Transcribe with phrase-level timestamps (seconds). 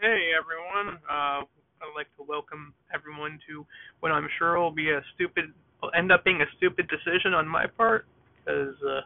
[0.00, 3.66] Hey everyone, uh, I'd like to welcome everyone to
[4.00, 5.52] what I'm sure will be a stupid,
[5.82, 8.06] will end up being a stupid decision on my part,
[8.38, 9.02] because uh,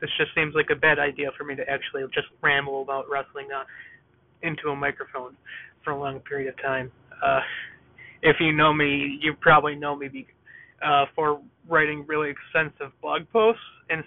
[0.00, 3.48] this just seems like a bad idea for me to actually just ramble about wrestling
[3.50, 3.64] uh,
[4.46, 5.36] into a microphone
[5.82, 6.92] for a long period of time.
[7.20, 7.40] Uh,
[8.22, 10.28] if you know me, you probably know me be,
[10.86, 13.60] uh, for writing really extensive blog posts,
[13.90, 14.04] and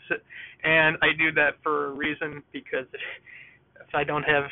[0.63, 4.45] and I do that for a reason because if I don't have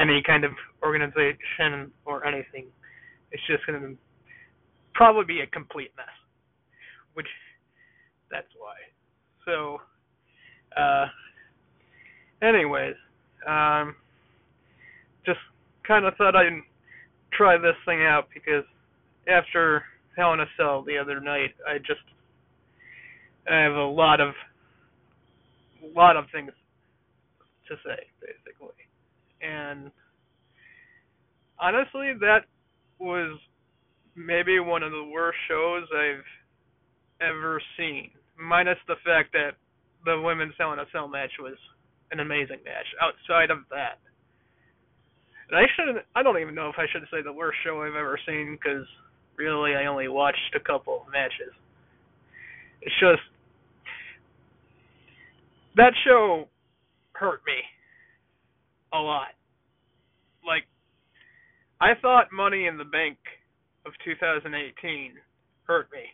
[0.00, 2.66] any kind of organization or anything.
[3.30, 3.96] It's just going to
[4.94, 6.06] probably be a complete mess.
[7.14, 7.26] Which,
[8.30, 8.74] that's why.
[9.44, 9.78] So,
[10.76, 11.06] uh,
[12.42, 12.94] anyways,
[13.46, 13.94] um,
[15.26, 15.40] just
[15.86, 16.62] kind of thought I'd
[17.32, 18.64] try this thing out because
[19.28, 19.84] after
[20.16, 22.00] Hell in a Cell the other night, I just
[23.50, 24.34] I have a lot of
[25.82, 26.52] a lot of things
[27.68, 28.81] to say, basically
[29.42, 29.90] and
[31.60, 32.44] honestly, that
[32.98, 33.38] was
[34.14, 38.10] maybe one of the worst shows I've ever seen.
[38.40, 39.52] Minus the fact that
[40.04, 41.56] the women's Hell in a Cell match was
[42.10, 42.86] an amazing match.
[43.00, 43.98] Outside of that,
[45.50, 47.94] and I should I don't even know if I should say the worst show I've
[47.94, 48.86] ever seen because
[49.36, 51.52] really I only watched a couple of matches.
[52.80, 53.22] It's just
[55.76, 56.48] that show
[57.12, 57.54] hurt me
[58.92, 59.34] a lot.
[60.46, 60.64] Like,
[61.80, 63.18] I thought Money in the Bank
[63.86, 65.12] of 2018
[65.64, 66.04] hurt me.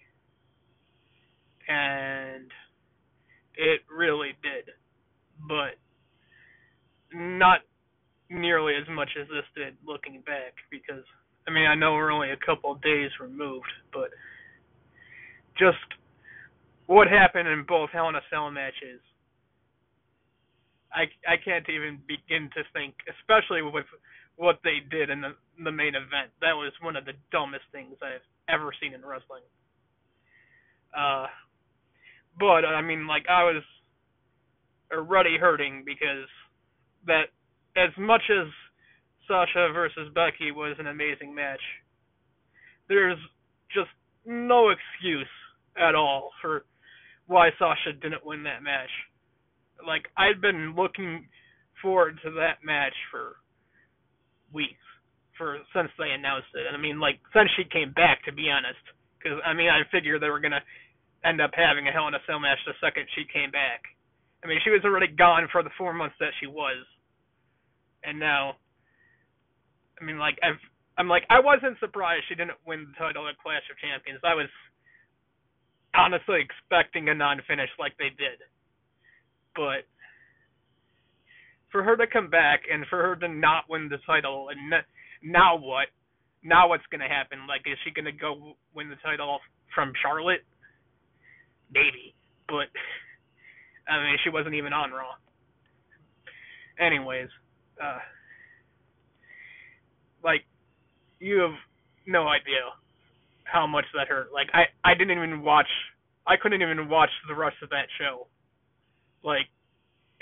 [1.69, 2.51] And
[3.57, 4.73] it really did.
[5.47, 5.77] But
[7.13, 7.61] not
[8.31, 11.05] nearly as much as this did looking back because
[11.47, 14.11] I mean I know we're only a couple of days removed, but
[15.59, 15.79] just
[16.87, 19.01] what happened in both Hell in a Cell matches
[20.93, 23.87] I I can't even begin to think, especially with
[24.37, 26.33] what they did in the the main event.
[26.41, 29.43] That was one of the dumbest things I've ever seen in wrestling.
[30.97, 31.27] Uh,
[32.39, 33.63] but I mean, like I was
[34.93, 36.29] already hurting because
[37.07, 37.29] that
[37.77, 38.47] as much as
[39.27, 41.61] Sasha versus Becky was an amazing match,
[42.89, 43.19] there's
[43.75, 43.91] just
[44.25, 45.29] no excuse
[45.77, 46.65] at all for
[47.27, 48.91] why Sasha didn't win that match
[49.87, 51.27] like I'd been looking
[51.83, 53.37] forward to that match for
[54.53, 54.83] weeks,
[55.37, 56.67] for since they announced it.
[56.67, 58.81] And I mean, like since she came back, to be honest,
[59.19, 60.65] because I mean, I figured they were gonna
[61.25, 63.83] end up having a Hell in a Cell match the second she came back.
[64.43, 66.87] I mean, she was already gone for the four months that she was,
[68.05, 68.55] and now,
[70.01, 70.61] I mean, like I've.
[70.99, 74.19] I'm like I wasn't surprised she didn't win the title at Clash of Champions.
[74.27, 74.51] I was
[75.95, 78.43] honestly expecting a non-finish like they did
[79.59, 79.83] but
[81.73, 84.73] for her to come back and for her to not win the title and
[85.21, 85.89] now what?
[86.45, 87.41] Now what's going to happen?
[87.49, 89.41] Like, is she going to go win the title
[89.75, 90.47] from Charlotte?
[91.75, 92.15] Maybe,
[92.47, 92.71] but
[93.91, 95.19] I mean, she wasn't even on Raw.
[96.79, 97.29] Anyways,
[97.83, 97.99] uh,
[100.23, 100.47] like,
[101.19, 101.59] you have
[102.07, 102.63] no idea
[103.43, 104.29] how much that hurt.
[104.33, 105.69] Like, I I didn't even watch.
[106.27, 108.29] I couldn't even watch the rest of that show
[109.29, 109.53] like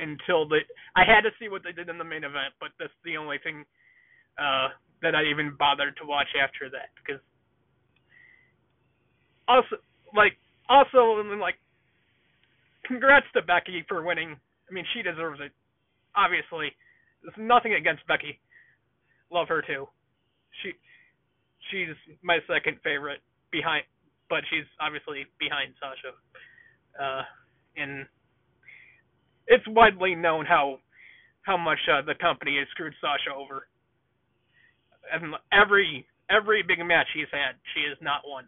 [0.03, 0.67] until the
[0.99, 3.39] I had to see what they did in the main event, but that's the only
[3.39, 3.65] thing
[4.37, 7.23] uh that I even bothered to watch after that because
[9.47, 9.79] also
[10.15, 10.35] like
[10.69, 11.55] also like
[12.85, 14.35] congrats to Becky for winning.
[14.69, 15.53] I mean she deserves it.
[16.17, 16.75] Obviously.
[17.23, 18.39] There's nothing against Becky.
[19.31, 19.87] Love her too.
[20.63, 20.73] She
[21.71, 23.85] she's my second favorite behind
[24.29, 26.13] but she's obviously behind Sasha.
[26.99, 27.23] Uh
[27.77, 28.07] in
[29.47, 30.79] it's widely known how
[31.43, 33.69] how much uh, the company has screwed Sasha over.
[35.13, 38.45] And every every big match he's had, she has not won.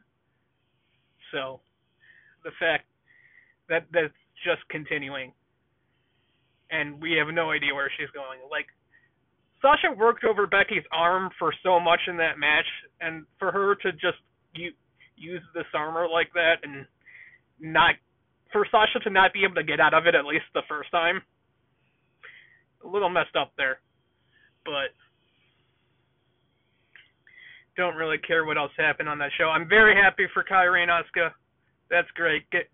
[1.32, 1.60] So
[2.44, 2.86] the fact
[3.68, 4.14] that that's
[4.44, 5.32] just continuing,
[6.70, 8.40] and we have no idea where she's going.
[8.50, 8.66] Like
[9.62, 12.66] Sasha worked over Becky's arm for so much in that match,
[13.00, 14.18] and for her to just
[14.54, 14.74] u-
[15.16, 16.86] use this armor like that and
[17.60, 17.94] not
[18.52, 20.90] for Sasha to not be able to get out of it at least the first
[20.90, 21.22] time,
[22.84, 23.80] a little messed up there.
[24.64, 24.92] But
[27.76, 29.48] don't really care what else happened on that show.
[29.48, 31.30] I'm very happy for Kairi and Asuka.
[31.90, 32.48] That's great.
[32.50, 32.68] Get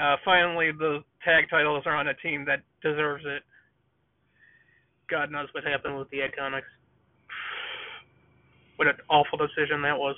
[0.00, 3.42] uh, finally the tag titles are on a team that deserves it.
[5.10, 6.70] God knows what happened with the Iconics.
[8.76, 10.14] What an awful decision that was.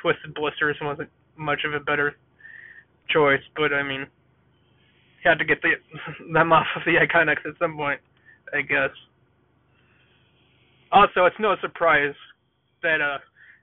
[0.00, 2.16] Twisted Blisters wasn't much of a better
[3.08, 4.06] choice, but I mean,
[5.22, 5.72] he had to get the
[6.32, 8.00] them off of the Iconics at some point,
[8.54, 8.90] I guess.
[10.92, 12.14] Also, it's no surprise
[12.82, 13.18] that uh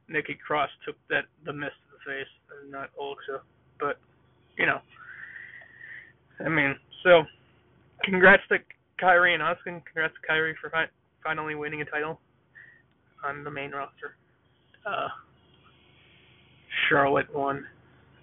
[0.10, 2.28] Nikki Cross took that the miss to the face
[2.62, 3.42] and not Alexa,
[3.80, 3.98] but
[4.58, 4.80] you know,
[6.46, 7.24] I mean, so
[8.04, 8.58] congrats to
[9.02, 9.84] Kairi and Asuka.
[9.86, 10.92] Congrats to Kairi for fi-
[11.24, 12.20] finally winning a title
[13.26, 14.16] on the main roster.
[14.86, 15.08] Uh,
[16.90, 17.66] Charlotte won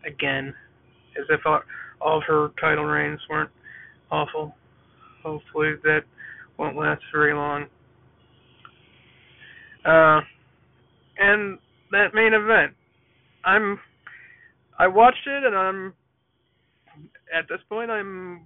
[0.06, 0.54] again,
[1.18, 1.60] as if all,
[2.00, 3.50] of her title reigns weren't
[4.10, 4.54] awful.
[5.22, 6.00] Hopefully that
[6.58, 7.66] won't last very long.
[9.84, 10.20] Uh,
[11.18, 11.58] and
[11.90, 12.74] that main event,
[13.44, 13.78] I'm,
[14.78, 15.94] I watched it and I'm,
[17.36, 18.42] at this point I'm,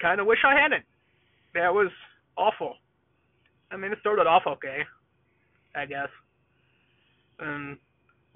[0.00, 0.84] kind of wish I hadn't.
[1.54, 1.90] That was
[2.36, 2.74] awful.
[3.70, 4.80] I mean, it started off okay,
[5.74, 6.08] I guess.
[7.38, 7.78] And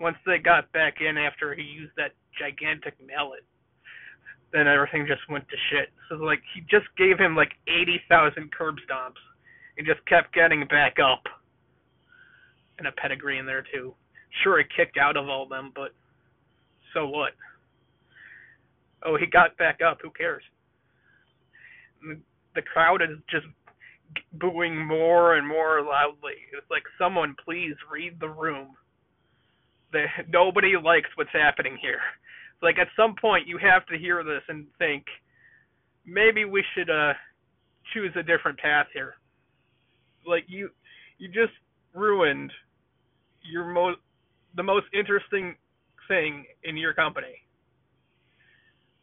[0.01, 3.45] once they got back in after he used that gigantic mallet,
[4.53, 5.91] then everything just went to shit.
[6.09, 9.21] So like he just gave him like eighty thousand curb stomps
[9.79, 11.23] and just kept getting back up.
[12.79, 13.95] And a pedigree in there too.
[14.43, 15.93] Sure he kicked out of all them, but
[16.95, 17.33] so what?
[19.05, 19.99] Oh, he got back up.
[20.03, 20.43] Who cares?
[22.55, 23.47] The crowd is just
[24.33, 26.35] booing more and more loudly.
[26.53, 28.69] It's like someone please read the room.
[30.29, 32.01] Nobody likes what's happening here.
[32.63, 35.05] Like at some point you have to hear this and think
[36.07, 37.13] maybe we should uh
[37.93, 39.15] choose a different path here.
[40.27, 40.71] Like you
[41.19, 41.53] you just
[41.95, 42.53] ruined
[43.43, 43.99] your most
[44.57, 45.57] the most interesting
[46.09, 47.35] thing in your company.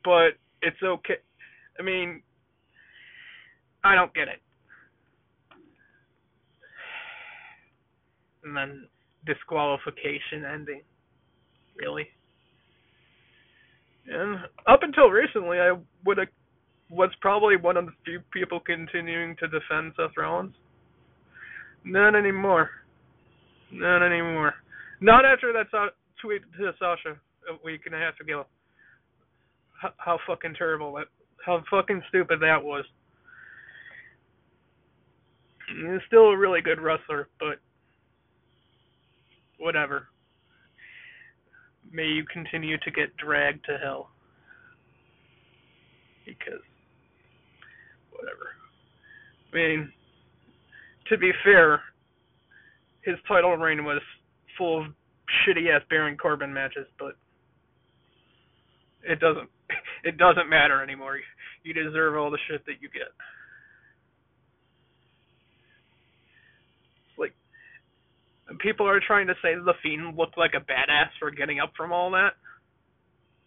[0.04, 0.32] But
[0.62, 1.18] it's okay.
[1.80, 2.22] I mean,
[3.84, 4.42] I don't get it.
[8.44, 8.88] And then
[9.26, 10.82] disqualification ending.
[11.78, 12.08] Really?
[14.10, 15.74] And up until recently, I
[16.06, 16.28] would have
[16.90, 20.56] was probably one of the few people continuing to defend Seth Rollins.
[21.84, 22.70] Not anymore.
[23.72, 24.54] Not anymore.
[25.02, 25.90] Not after that so-
[26.22, 27.18] tweet to Sasha
[27.50, 28.46] a week and a half ago.
[29.84, 31.08] H- how fucking terrible that,
[31.46, 32.86] how fucking stupid that was.
[35.68, 37.60] He's still a really good wrestler, but
[39.60, 40.08] whatever.
[41.92, 44.10] May you continue to get dragged to hell.
[46.26, 46.62] Because,
[48.12, 48.52] whatever.
[49.54, 49.94] I mean,
[51.10, 51.82] to be fair,
[53.02, 54.02] his title reign was
[54.58, 54.88] full of
[55.48, 57.16] shitty ass Baron Corbin matches, but
[59.04, 59.50] it doesn't
[60.04, 61.20] it doesn't matter anymore.
[61.64, 63.08] You deserve all the shit that you get.
[67.18, 67.34] Like
[68.60, 71.92] people are trying to say the Fiend looked like a badass for getting up from
[71.92, 72.32] all that.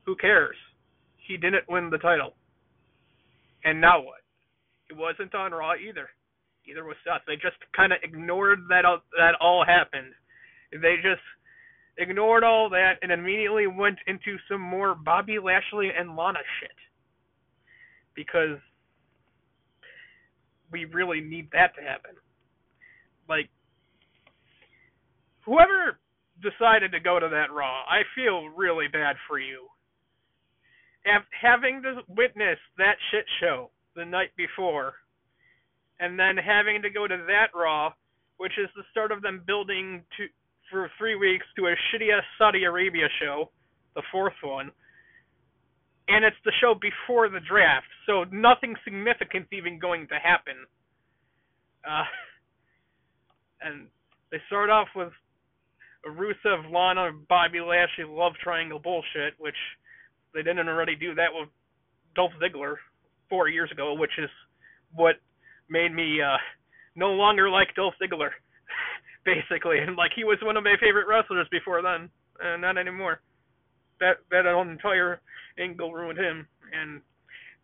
[0.06, 0.56] Who cares?
[1.26, 2.34] He didn't win the title.
[3.64, 4.20] And now what?
[4.90, 6.08] It wasn't on Raw either.
[6.68, 7.22] Either was Seth.
[7.26, 10.12] They just kind of ignored that all, that all happened.
[10.72, 11.22] They just
[11.98, 16.70] ignored all that and immediately went into some more Bobby Lashley and Lana shit.
[18.14, 18.58] Because
[20.72, 22.12] we really need that to happen.
[23.28, 23.48] Like
[25.44, 25.98] whoever
[26.42, 29.69] decided to go to that Raw, I feel really bad for you.
[31.40, 34.94] Having to witness that shit show the night before,
[35.98, 37.92] and then having to go to that Raw,
[38.37, 40.26] which is the start of them building to
[40.70, 43.50] for three weeks to a shitty ass Saudi Arabia show,
[43.97, 44.70] the fourth one,
[46.09, 50.54] and it's the show before the draft, so nothing significant's even going to happen.
[51.85, 52.04] Uh,
[53.62, 53.87] and
[54.30, 55.12] they start off with
[56.07, 59.57] Rusev, Lana, Bobby Lashley love triangle bullshit, which
[60.33, 61.49] they didn't already do that with
[62.14, 62.76] Dolph Ziggler
[63.28, 64.30] four years ago, which is
[64.95, 65.16] what
[65.69, 66.37] made me uh
[66.97, 68.30] no longer like Dolph Ziggler,
[69.25, 69.78] basically.
[69.78, 72.09] And like he was one of my favorite wrestlers before then,
[72.40, 73.21] and not anymore.
[74.00, 75.21] That that entire
[75.59, 77.02] angle ruined him, and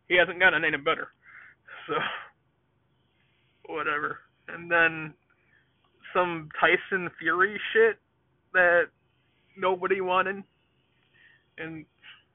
[0.08, 1.08] he hasn't gotten any better.
[1.88, 1.94] So
[3.68, 4.18] whatever.
[4.48, 5.14] And then
[6.14, 7.98] some Tyson Fury shit
[8.56, 8.84] that
[9.56, 10.42] nobody wanted.
[11.58, 11.84] And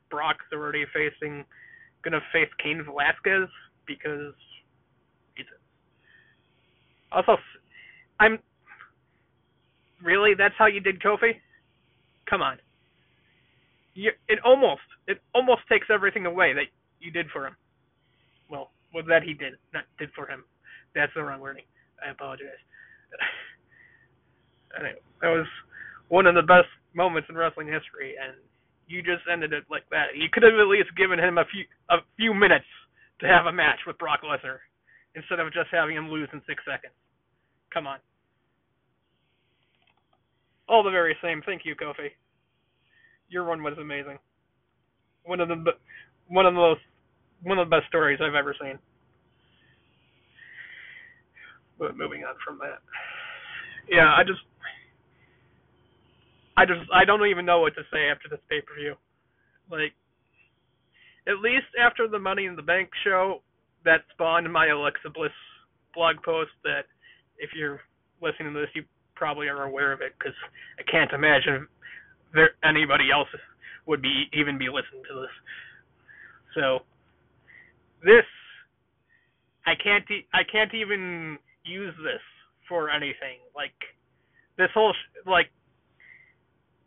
[0.10, 1.46] Brock's already facing,
[2.04, 3.50] gonna face Cain Velasquez
[3.86, 4.34] because
[5.36, 5.46] he's.
[7.12, 7.38] Also,
[8.20, 8.40] I'm.
[10.02, 11.34] Really, that's how you did Kofi?
[12.28, 12.58] Come on.
[13.94, 16.66] You, it almost, it almost takes everything away that
[17.00, 17.56] you did for him.
[18.50, 20.44] Well, well, that he did, not did for him.
[20.96, 21.66] That's the wrong wording.
[22.06, 22.48] I apologize.
[24.80, 25.46] anyway, that was
[26.12, 28.36] one of the best moments in wrestling history, and
[28.92, 30.12] you just ended it like that.
[30.16, 32.68] You could have at least given him a few a few minutes
[33.24, 34.60] to have a match with Brock Lesnar
[35.16, 36.94] instead of just having him lose in six seconds.
[37.74, 38.00] Come on.
[40.70, 41.42] all the very same.
[41.46, 42.10] Thank you, Kofi.
[43.30, 44.20] Your run was amazing.
[45.26, 45.56] One of the
[46.28, 46.82] one of the most
[47.44, 48.80] one of the best stories I've ever seen.
[51.80, 52.80] But moving on from that,
[53.90, 54.42] yeah, I just,
[56.62, 58.96] I just, I don't even know what to say after this pay per view.
[59.72, 59.94] Like,
[61.28, 63.42] at least after the Money in the Bank show,
[63.86, 65.32] that spawned my Alexa Bliss
[65.96, 66.52] blog post.
[66.64, 66.86] That
[67.40, 67.82] if you're
[68.22, 68.84] listening to this, you
[69.16, 70.36] probably are aware of it because
[70.80, 71.68] I can't imagine
[72.34, 73.28] there anybody else
[73.88, 75.36] would be even be listening to this.
[76.56, 76.80] So
[78.04, 78.26] this
[79.66, 82.22] I can't e- I can't even use this
[82.68, 83.40] for anything.
[83.56, 83.76] Like
[84.58, 85.52] this whole sh- like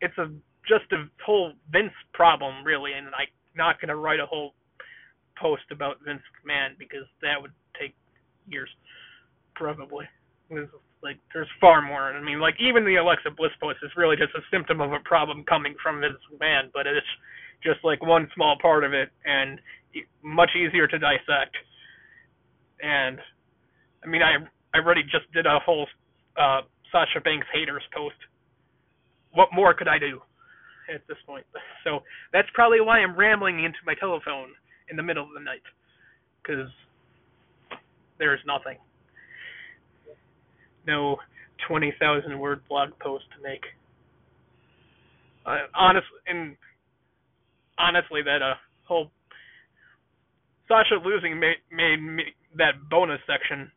[0.01, 0.29] it's a
[0.67, 4.53] just a whole Vince problem really, and I'm not gonna write a whole
[5.39, 7.95] post about Vince McMahon because that would take
[8.47, 8.69] years
[9.55, 10.05] probably.
[10.49, 10.71] It's
[11.03, 12.13] like there's far more.
[12.13, 14.99] I mean, like even the Alexa Bliss post is really just a symptom of a
[15.05, 17.05] problem coming from Vince McMahon, but it's
[17.63, 19.59] just like one small part of it and
[20.23, 21.55] much easier to dissect.
[22.81, 23.19] And
[24.03, 24.37] I mean, I
[24.73, 25.87] I already just did a whole
[26.37, 26.61] uh,
[26.91, 28.15] Sasha Banks haters post.
[29.35, 30.19] What more could I do
[30.93, 31.45] at this point?
[31.83, 31.99] So
[32.33, 34.49] that's probably why I'm rambling into my telephone
[34.89, 35.61] in the middle of the night,
[36.41, 36.67] because
[38.17, 38.79] there's nothing.
[40.87, 41.17] No
[41.67, 43.61] 20,000 word blog post to make.
[45.45, 46.55] Uh, honest and
[47.77, 48.55] honestly, that uh,
[48.87, 49.11] whole
[50.67, 52.23] Sasha losing made, made me
[52.57, 53.71] that bonus section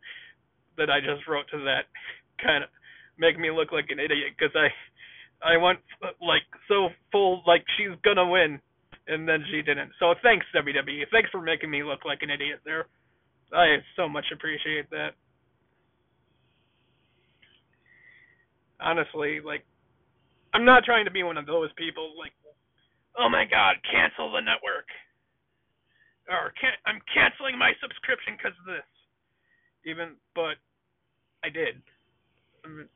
[0.79, 1.85] that I just wrote to that
[2.43, 2.71] kind of
[3.19, 4.69] make me look like an idiot because I
[5.43, 5.79] I went
[6.21, 8.61] like so full like she's gonna win
[9.07, 9.91] and then she didn't.
[9.99, 11.05] So thanks WWE.
[11.11, 12.87] Thanks for making me look like an idiot there.
[13.53, 15.11] I so much appreciate that.
[18.81, 19.65] Honestly, like
[20.55, 22.33] I'm not trying to be one of those people like
[23.19, 24.87] oh my god, cancel the network.
[26.29, 28.87] Or can I'm canceling my subscription because of this.
[29.87, 30.61] Even, but
[31.43, 31.81] I did.
[32.65, 32.89] I'm,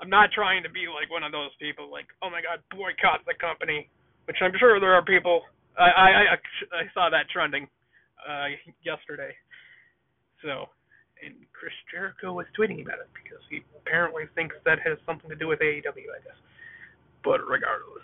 [0.00, 3.22] I'm not trying to be like one of those people, like, oh my god, boycott
[3.26, 3.88] the company,
[4.26, 5.42] which I'm sure there are people.
[5.78, 6.36] I I I,
[6.72, 7.68] I saw that trending
[8.22, 9.34] uh, yesterday.
[10.42, 10.66] So,
[11.22, 15.36] and Chris Jericho was tweeting about it because he apparently thinks that has something to
[15.36, 16.40] do with AEW, I guess.
[17.22, 18.02] But regardless,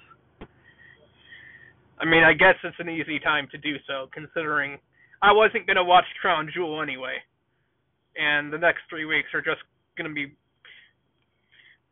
[1.98, 4.78] I mean, I guess it's an easy time to do so, considering
[5.20, 7.18] I wasn't gonna watch Crown Jewel anyway,
[8.14, 9.62] and the next three weeks are just
[9.96, 10.36] gonna be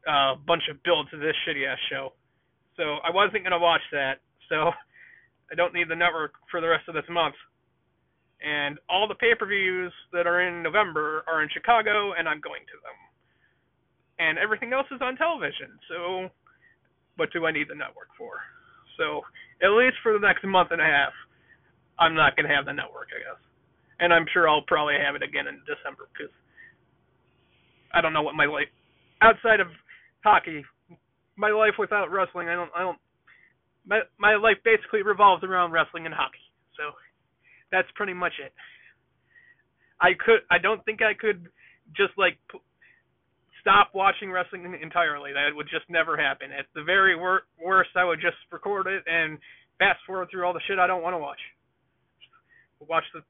[0.06, 2.12] a bunch of builds to this shitty ass show.
[2.76, 4.20] So I wasn't gonna watch that.
[4.48, 4.70] So
[5.50, 7.34] I don't need the network for the rest of this month.
[8.42, 12.76] And all the pay-per-views that are in November are in Chicago, and I'm going to
[12.84, 12.98] them.
[14.18, 15.72] And everything else is on television.
[15.88, 16.28] So
[17.16, 18.44] what do I need the network for?
[18.96, 19.22] So
[19.62, 21.12] at least for the next month and a half,
[21.98, 23.40] I'm not to have the network, I guess.
[24.00, 26.32] And I'm sure I'll probably have it again in December because
[27.94, 28.68] I don't know what my life
[29.22, 29.68] outside of
[30.26, 30.64] hockey,
[31.36, 32.98] my life without wrestling, I don't, I don't.
[33.86, 36.42] My my life basically revolves around wrestling and hockey.
[36.74, 36.90] So
[37.70, 38.52] that's pretty much it.
[40.00, 41.46] I could, I don't think I could
[41.96, 42.36] just like
[43.62, 45.32] stop watching wrestling entirely.
[45.32, 46.50] That would just never happen.
[46.50, 49.38] At the very wor- worst, I would just record it and
[49.78, 51.40] fast forward through all the shit I don't want to watch.
[52.80, 53.22] Watch the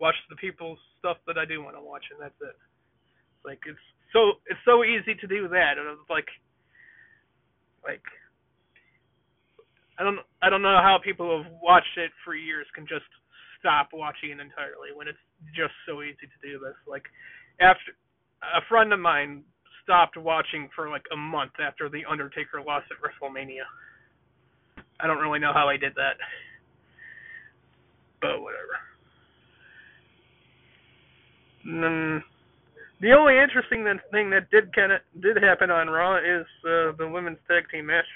[0.00, 2.56] watch the people's stuff that I do want to watch, and that's it.
[3.44, 3.78] Like it's
[4.14, 6.30] so it's so easy to do that, and it's like
[7.82, 8.02] like
[9.98, 13.04] I don't I don't know how people who have watched it for years can just
[13.58, 15.18] stop watching it entirely when it's
[15.54, 16.78] just so easy to do this.
[16.86, 17.04] Like
[17.60, 17.92] after
[18.40, 19.42] a friend of mine
[19.82, 23.66] stopped watching for like a month after the Undertaker lost at WrestleMania.
[25.00, 26.16] I don't really know how I did that,
[28.20, 28.78] but whatever.
[31.64, 32.22] And then
[33.04, 37.06] the only interesting thing that did kind of did happen on Raw is uh, the
[37.06, 38.08] women's tag team match.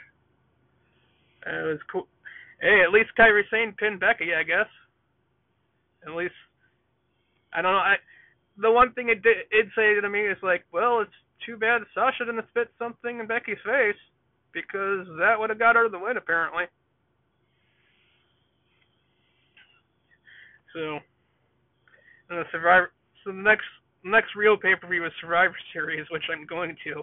[1.47, 2.09] Uh, it was cool.
[2.63, 4.67] Hey, at least Kairi Sane pinned Becky, I guess.
[6.07, 6.33] At least
[7.53, 7.85] I don't know.
[7.85, 7.97] I
[8.57, 11.83] the one thing it did, it say to me is like, well, it's too bad
[11.95, 14.01] Sasha didn't spit something in Becky's face
[14.55, 16.65] because that would have got her the win apparently.
[20.73, 20.99] So,
[22.31, 22.91] the Survivor.
[23.25, 23.69] So the next
[24.05, 27.03] next real pay per view is Survivor Series, which I'm going to.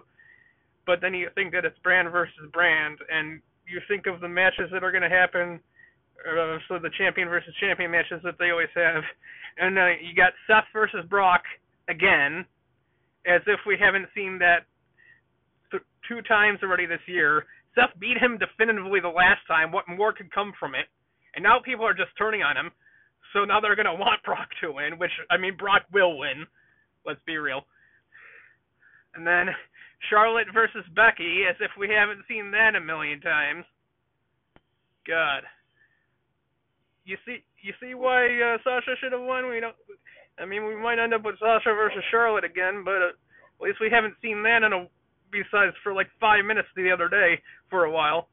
[0.86, 4.70] But then you think that it's brand versus brand, and you think of the matches
[4.72, 5.60] that are going to happen.
[6.22, 9.04] Uh, so the champion versus champion matches that they always have,
[9.58, 11.42] and uh, you got Seth versus Brock
[11.90, 12.46] again,
[13.28, 14.66] as if we haven't seen that
[15.72, 17.46] th- two times already this year.
[17.76, 19.72] Seth beat him definitively the last time.
[19.72, 20.88] What more could come from it?
[21.36, 22.72] And now people are just turning on him.
[23.34, 26.48] So now they're going to want Brock to win, which, I mean, Brock will win.
[27.06, 27.62] Let's be real.
[29.16, 29.48] And then
[30.10, 33.66] Charlotte versus Becky, as if we haven't seen that a million times.
[35.08, 35.44] God.
[37.06, 39.50] You see, you see why uh, Sasha should have won.
[39.50, 39.76] We don't.
[40.40, 43.80] I mean, we might end up with Sasha versus Charlotte again, but uh, at least
[43.80, 44.88] we haven't seen that in a
[45.32, 48.28] besides for like five minutes the other day for a while.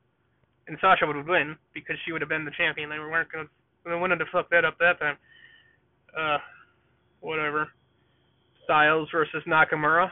[0.69, 2.89] And Sasha would have win because she would have been the champion.
[2.89, 3.49] They weren't gonna
[3.85, 5.17] they wanted to fuck that up that time.
[6.17, 6.39] Uh,
[7.21, 7.69] whatever.
[8.65, 10.11] Styles versus Nakamura.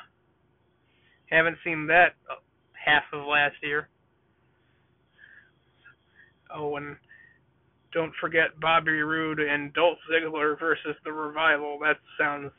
[1.30, 2.34] Haven't seen that uh,
[2.72, 3.88] half of last year.
[6.54, 6.96] Oh, and
[7.92, 11.78] don't forget Bobby Roode and Dolph Ziggler versus the Revival.
[11.80, 12.50] That sounds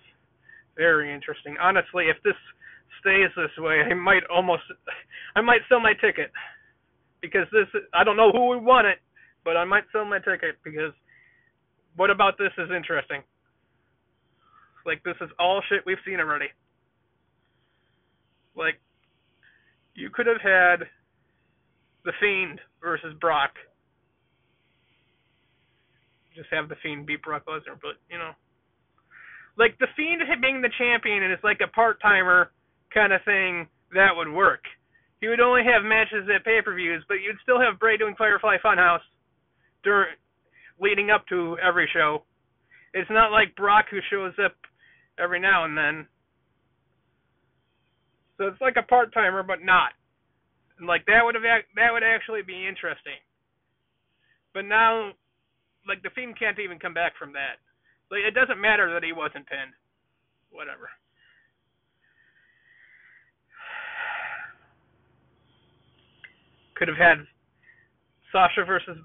[0.78, 1.56] very interesting.
[1.62, 2.36] Honestly, if this
[3.02, 4.64] stays this way, I might almost,
[5.36, 6.32] I might sell my ticket
[7.22, 7.68] because this.
[7.94, 9.00] I don't know who would want it,
[9.44, 10.94] but I might sell my ticket because
[11.96, 13.22] what about this is interesting.
[14.86, 16.48] Like this is all shit we've seen already.
[18.56, 18.80] Like
[19.96, 20.88] you could have had
[22.06, 23.52] the Fiend versus Brock.
[26.36, 28.32] Just have the Fiend beat Brock Lesnar, but you know,
[29.58, 32.52] like the Fiend being the champion and it's like a part timer
[32.94, 34.64] kind of thing that would work.
[35.20, 38.16] He would only have matches at pay per views, but you'd still have Bray doing
[38.18, 39.06] Firefly Funhouse
[39.84, 40.16] during
[40.80, 42.24] leading up to every show.
[42.94, 44.56] It's not like Brock who shows up
[45.20, 46.08] every now and then.
[48.38, 49.92] So it's like a part timer, but not.
[50.82, 53.22] Like that would have that would actually be interesting.
[54.54, 55.12] But now,
[55.88, 57.62] like the Fiend can't even come back from that.
[58.10, 59.74] Like it doesn't matter that he wasn't pinned.
[60.50, 60.90] Whatever.
[66.76, 67.18] Could have had
[68.32, 68.98] Sasha versus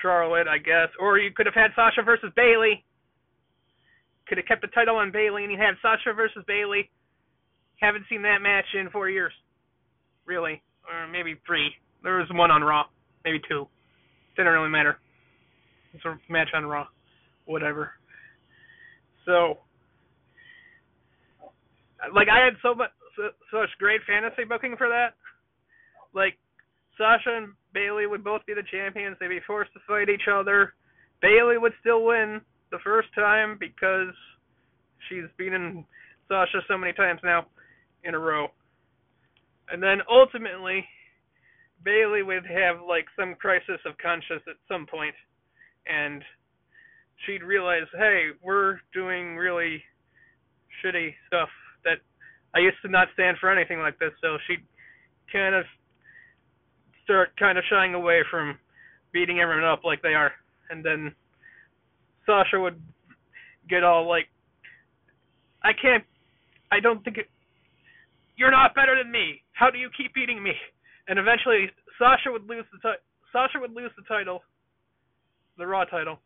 [0.00, 2.82] Charlotte, I guess, or you could have had Sasha versus Bayley.
[4.32, 6.88] Could have kept the title on Bayley, and you had Sasha versus Bayley.
[7.82, 9.30] Haven't seen that match in four years,
[10.24, 11.68] really, or maybe three.
[12.02, 12.84] There was one on Raw,
[13.26, 13.68] maybe two.
[14.34, 14.96] Didn't really matter.
[15.92, 16.86] It's a match on Raw,
[17.44, 17.90] whatever.
[19.26, 19.58] So,
[22.14, 25.12] like, I had so much, so, such great fantasy booking for that.
[26.14, 26.38] Like,
[26.96, 29.18] Sasha and Bayley would both be the champions.
[29.20, 30.72] They'd be forced to fight each other.
[31.20, 32.40] Bayley would still win
[32.72, 34.12] the first time because
[35.08, 35.84] she's beaten
[36.26, 37.46] Sasha so many times now
[38.02, 38.48] in a row.
[39.70, 40.84] And then ultimately,
[41.84, 45.14] Bayley would have like some crisis of conscience at some point,
[45.86, 46.22] and
[47.24, 49.82] she'd realize, hey, we're doing really
[50.82, 51.48] shitty stuff
[51.84, 51.98] that
[52.54, 54.12] I used to not stand for anything like this.
[54.20, 54.64] So she'd
[55.32, 55.64] kind of
[57.04, 58.58] start kind of shying away from
[59.12, 60.32] beating everyone up like they are,
[60.70, 61.14] and then
[62.26, 62.80] Sasha would
[63.68, 64.28] get all like,
[65.62, 66.04] "I can't,
[66.70, 67.26] I don't think it,
[68.36, 69.42] you're not better than me.
[69.52, 70.52] How do you keep beating me?"
[71.08, 74.42] And eventually Sasha would lose the ti- Sasha would lose the title,
[75.58, 76.20] the Raw title,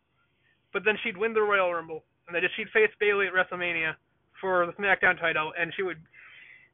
[0.73, 3.95] but then she'd win the Royal Rumble, and then she'd face Bayley at WrestleMania
[4.39, 5.97] for the SmackDown title, and she would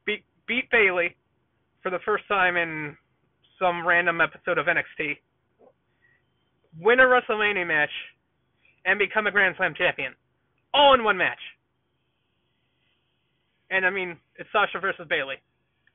[0.04, 1.16] beat beat Bayley
[1.82, 2.96] for the first time in
[3.58, 5.16] some random episode of NXT,
[6.80, 7.90] win a WrestleMania match,
[8.84, 10.14] and become a Grand Slam champion,
[10.72, 11.40] all in one match.
[13.70, 15.36] And I mean, it's Sasha versus Bayley.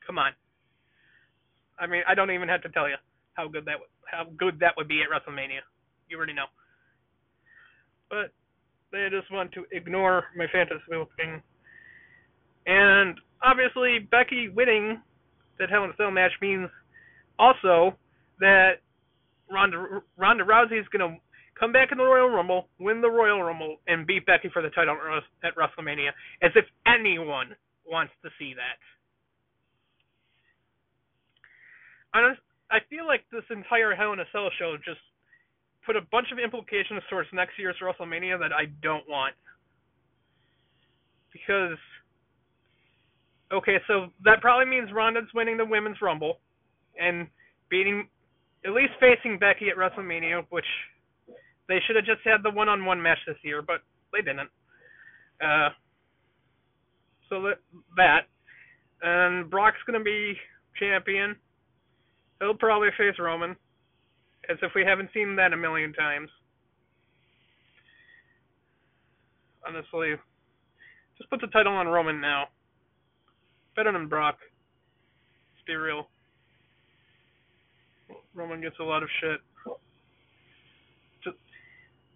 [0.05, 0.31] Come on.
[1.79, 2.95] I mean, I don't even have to tell you
[3.33, 5.61] how good that would, how good that would be at WrestleMania.
[6.09, 6.45] You already know.
[8.09, 8.33] But
[8.91, 11.41] they just want to ignore my fantasy booking.
[12.65, 15.01] And obviously, Becky winning
[15.59, 16.69] that Hell in a Cell match means
[17.37, 17.95] also
[18.39, 18.81] that
[19.51, 21.17] Ronda Ronda Rousey is going to
[21.59, 24.69] come back in the Royal Rumble, win the Royal Rumble, and beat Becky for the
[24.69, 24.97] title
[25.43, 26.09] at WrestleMania,
[26.41, 28.79] as if anyone wants to see that.
[32.17, 32.41] Honest,
[32.71, 34.99] I feel like this entire Hell in a Cell show just
[35.85, 39.35] put a bunch of implications towards next year's WrestleMania that I don't want.
[41.33, 41.77] Because,
[43.53, 46.39] okay, so that probably means Ronda's winning the Women's Rumble
[46.99, 47.27] and
[47.69, 48.07] beating,
[48.65, 50.65] at least facing Becky at WrestleMania, which
[51.69, 53.79] they should have just had the one-on-one match this year, but
[54.11, 54.49] they didn't.
[55.41, 55.69] Uh,
[57.29, 57.59] so that,
[57.95, 58.21] that,
[59.01, 60.35] and Brock's gonna be
[60.77, 61.37] champion.
[62.41, 63.55] He'll probably face Roman,
[64.49, 66.29] as if we haven't seen that a million times.
[69.65, 70.15] Honestly,
[71.17, 72.47] just put the title on Roman now.
[73.77, 74.35] Better than Brock
[75.69, 76.07] be real.
[78.33, 79.39] Roman gets a lot of shit.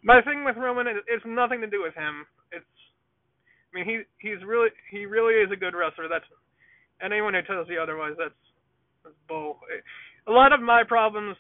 [0.04, 2.26] My thing with Roman is it's nothing to do with him.
[2.52, 2.66] It's
[3.74, 6.08] I mean he he's really he really is a good wrestler.
[6.10, 6.26] That's
[7.02, 8.36] anyone who tells you otherwise that's
[9.04, 9.60] that's bull.
[10.28, 11.38] A lot of my problems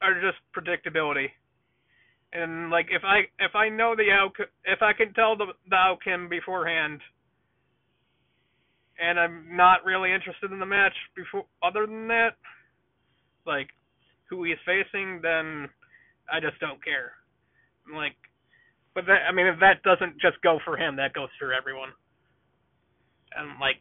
[0.00, 1.26] are just predictability.
[2.32, 5.76] And like if I if I know the outcome if I can tell the the
[5.76, 7.00] outcome beforehand
[9.00, 12.34] and I'm not really interested in the match before other than that,
[13.46, 13.68] like
[14.28, 15.68] who he's facing, then
[16.30, 17.17] I just don't care.
[17.92, 18.16] Like
[18.94, 21.90] but that I mean if that doesn't just go for him, that goes for everyone.
[23.36, 23.80] And like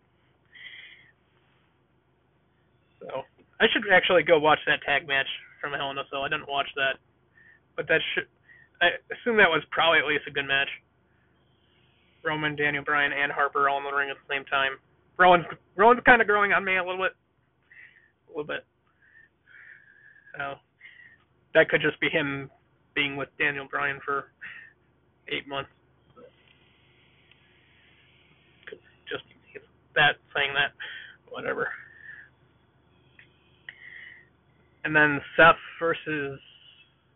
[3.02, 3.24] so
[3.60, 5.28] I should actually go watch that tag match
[5.62, 6.24] from Hell in a Cell.
[6.24, 7.02] I didn't watch that.
[7.76, 8.28] But that should
[8.82, 10.70] I assume that was probably at least a good match.
[12.24, 14.78] Roman, Daniel Bryan, and Harper all in the ring at the same time.
[15.18, 17.16] Rowan's Rowan's kind of growing on me a little bit,
[18.28, 18.66] a little bit.
[20.38, 20.56] So
[21.54, 22.52] that could just be him
[22.98, 24.26] being with Daniel Bryan for
[25.30, 25.70] eight months.
[29.08, 29.24] Just
[29.94, 30.74] that saying that,
[31.30, 31.70] whatever.
[34.84, 36.40] And then Seth versus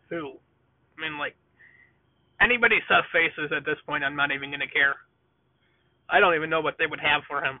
[0.08, 0.34] who?
[0.96, 1.34] I mean, like
[2.40, 4.94] anybody Seth faces at this point, I'm not even gonna care.
[6.08, 7.58] I don't even know what they would have for him.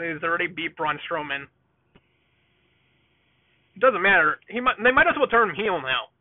[0.00, 1.44] He's already beat Braun Strowman.
[3.74, 4.40] It doesn't matter.
[4.48, 4.76] He might.
[4.82, 6.15] They might as well turn him heel now.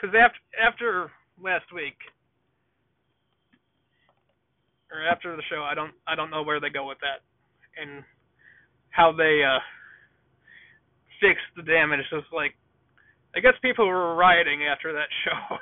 [0.00, 1.10] Because after after
[1.42, 1.96] last week,
[4.90, 7.20] or after the show, I don't I don't know where they go with that,
[7.80, 8.02] and
[8.90, 9.60] how they uh
[11.20, 12.00] fix the damage.
[12.10, 12.56] It's like,
[13.36, 15.56] I guess people were rioting after that show.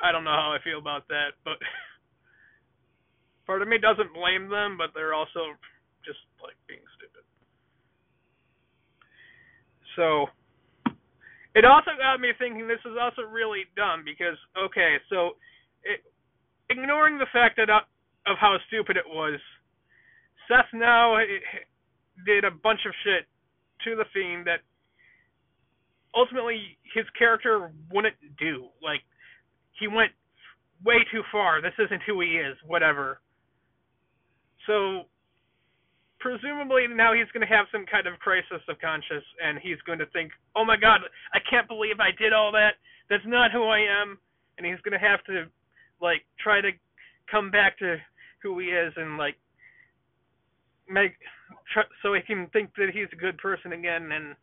[0.00, 1.58] I don't know how I feel about that, but
[3.46, 5.54] part of me doesn't blame them, but they're also
[6.04, 7.22] just like being stupid.
[9.94, 10.26] So
[11.54, 15.36] it also got me thinking this is also really dumb because okay, so
[15.84, 16.00] it,
[16.70, 17.84] ignoring the fact that uh,
[18.26, 19.40] of how stupid it was,
[20.48, 21.16] Seth now
[22.24, 23.26] did a bunch of shit
[23.84, 24.60] to the Fiend that
[26.14, 28.68] ultimately his character wouldn't do.
[28.82, 29.00] Like
[29.78, 30.12] he went
[30.84, 31.60] way too far.
[31.60, 32.56] This isn't who he is.
[32.66, 33.20] Whatever.
[34.66, 35.04] So
[36.22, 39.98] presumably now he's going to have some kind of crisis of conscience and he's going
[39.98, 41.00] to think, "Oh my god,
[41.34, 42.78] I can't believe I did all that.
[43.10, 44.18] That's not who I am."
[44.56, 45.50] And he's going to have to
[46.00, 46.70] like try to
[47.30, 47.96] come back to
[48.42, 49.36] who he is and like
[50.88, 51.12] make
[51.72, 54.34] tr- so he can think that he's a good person again and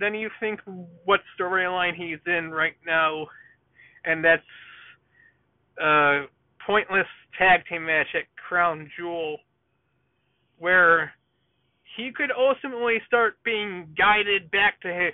[0.00, 0.60] then you think
[1.04, 3.26] what storyline he's in right now
[4.04, 4.42] and that's
[5.80, 6.24] a
[6.66, 7.06] pointless
[7.38, 9.38] tag team match at Crown Jewel
[10.58, 11.12] where
[11.96, 15.10] he could ultimately start being guided back to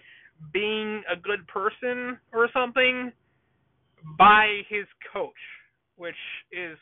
[0.52, 3.12] being a good person or something
[4.18, 5.32] by his coach,
[5.96, 6.14] which
[6.52, 6.76] is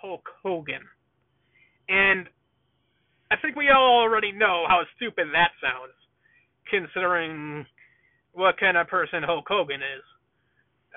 [0.00, 0.82] Hulk Hogan.
[1.88, 2.26] And
[3.30, 5.94] I think we all already know how stupid that sounds,
[6.70, 7.66] considering
[8.32, 10.04] what kind of person Hulk Hogan is.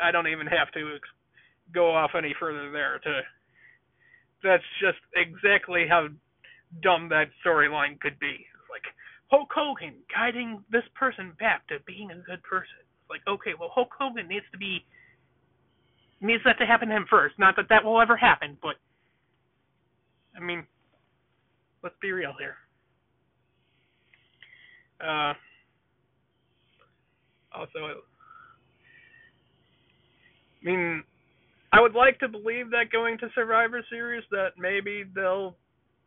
[0.02, 0.98] I don't even have to
[1.74, 3.00] go off any further there.
[3.04, 3.22] To
[4.44, 6.08] that's just exactly how
[6.82, 8.48] dumb that storyline could be.
[8.48, 8.84] It's like
[9.30, 12.80] Hulk Hogan guiding this person back to being a good person.
[12.82, 14.86] It's like, okay, well, Hulk Hogan needs to be
[16.22, 17.38] needs that to happen to him first.
[17.40, 18.76] Not that that will ever happen, but
[20.36, 20.66] I mean,
[21.84, 22.56] let's be real here.
[25.04, 25.34] Uh,
[27.54, 28.02] also,
[30.62, 31.04] I mean,
[31.74, 35.56] I would like to believe that going to Survivor Series that maybe they'll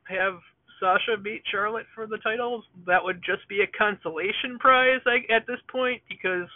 [0.05, 0.39] have
[0.81, 2.65] Sasha beat Charlotte for the titles.
[2.87, 6.49] That would just be a consolation prize at this point because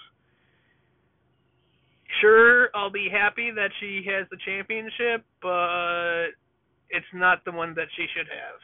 [2.20, 6.34] sure I'll be happy that she has the championship, but
[6.90, 8.60] it's not the one that she should have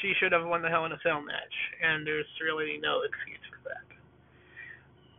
[0.00, 3.44] she should have won the Hell in a Cell match, and there's really no excuse
[3.50, 3.84] for that.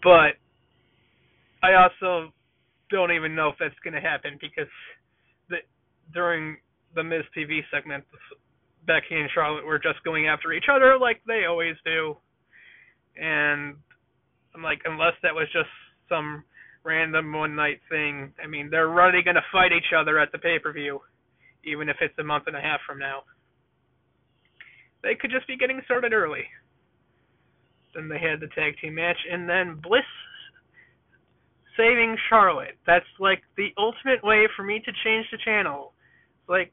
[0.01, 0.39] But
[1.61, 2.33] I also
[2.89, 4.71] don't even know if that's going to happen because
[5.49, 5.57] the
[6.13, 6.57] during
[6.95, 8.03] the Miz TV segment,
[8.85, 12.17] Becky and Charlotte were just going after each other like they always do,
[13.15, 13.75] and
[14.55, 15.69] I'm like, unless that was just
[16.09, 16.43] some
[16.83, 20.37] random one night thing, I mean, they're already going to fight each other at the
[20.37, 20.99] pay per view,
[21.63, 23.23] even if it's a month and a half from now.
[25.01, 26.45] They could just be getting started early.
[27.93, 30.03] Then they had the tag team match, and then Bliss
[31.77, 32.77] saving Charlotte.
[32.85, 35.93] That's like the ultimate way for me to change the channel.
[36.47, 36.71] Like,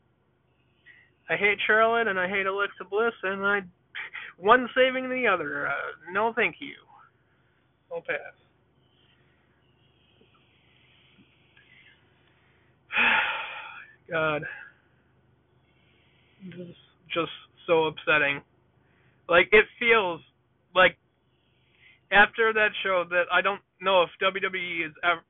[1.31, 3.61] I hate Charlotte and I hate Alexa Bliss, and I
[4.37, 5.69] one saving the other.
[5.69, 6.75] Uh, no, thank you.
[7.93, 8.19] I'll pass.
[14.11, 14.43] God,
[16.45, 16.75] this is
[17.14, 17.31] just
[17.69, 18.43] so upsetting.
[19.29, 20.21] Like it feels
[20.75, 20.97] like
[22.11, 25.21] after that show that I don't know if WWE is ever.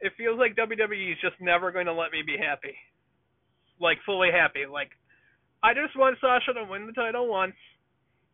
[0.00, 2.76] It feels like WWE is just never going to let me be happy,
[3.80, 4.64] like fully happy.
[4.70, 4.90] Like
[5.62, 7.54] I just want Sasha to win the title once,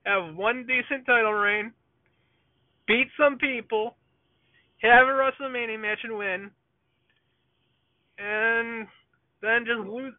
[0.04, 1.72] have one decent title reign,
[2.86, 3.96] beat some people,
[4.82, 6.50] have a WrestleMania match and win,
[8.18, 8.86] and
[9.40, 10.12] then just lose.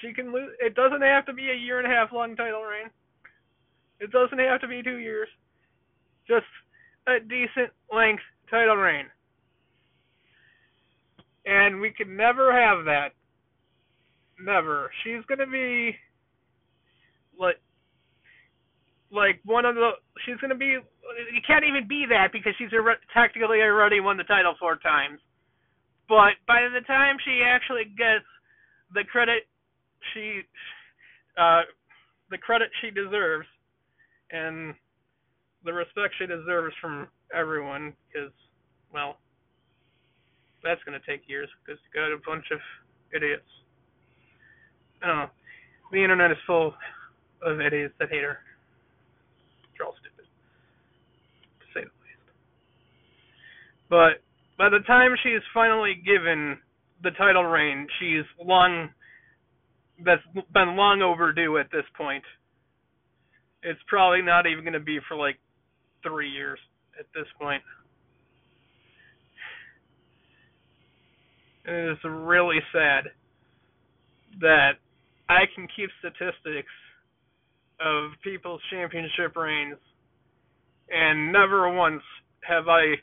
[0.00, 0.50] She can lose.
[0.60, 2.90] It doesn't have to be a year and a half long title reign.
[4.00, 5.28] It doesn't have to be two years.
[6.26, 6.46] Just
[7.06, 9.06] a decent length title reign.
[11.46, 13.10] And we can never have that.
[14.40, 14.90] Never.
[15.02, 15.96] She's gonna be
[17.42, 17.58] like
[19.10, 19.90] like one of the
[20.24, 20.78] she's gonna be
[21.34, 25.20] you can't even be that because she's already, technically already won the title four times.
[26.08, 28.24] But by the time she actually gets
[28.94, 29.44] the credit
[30.14, 30.40] she
[31.36, 31.62] uh
[32.30, 33.46] the credit she deserves
[34.30, 34.74] and
[35.64, 38.32] the respect she deserves from everyone because
[38.94, 39.18] well
[40.62, 42.58] that's going to take years because you got a bunch of
[43.14, 43.48] idiots.
[45.02, 45.30] I don't know.
[45.90, 46.74] The internet is full
[47.44, 48.38] of idiots that hate her.
[49.76, 52.26] They're all stupid, to say the least.
[53.90, 54.22] But
[54.58, 56.58] by the time she's finally given
[57.02, 58.90] the title reign, she's long
[60.04, 62.24] that's been long overdue at this point.
[63.62, 65.36] It's probably not even going to be for like
[66.02, 66.58] three years
[66.98, 67.62] at this point.
[71.64, 73.04] It is really sad
[74.40, 74.72] that
[75.28, 76.72] I can keep statistics
[77.84, 79.78] of people's championship reigns,
[80.90, 82.02] and never once
[82.48, 82.94] have I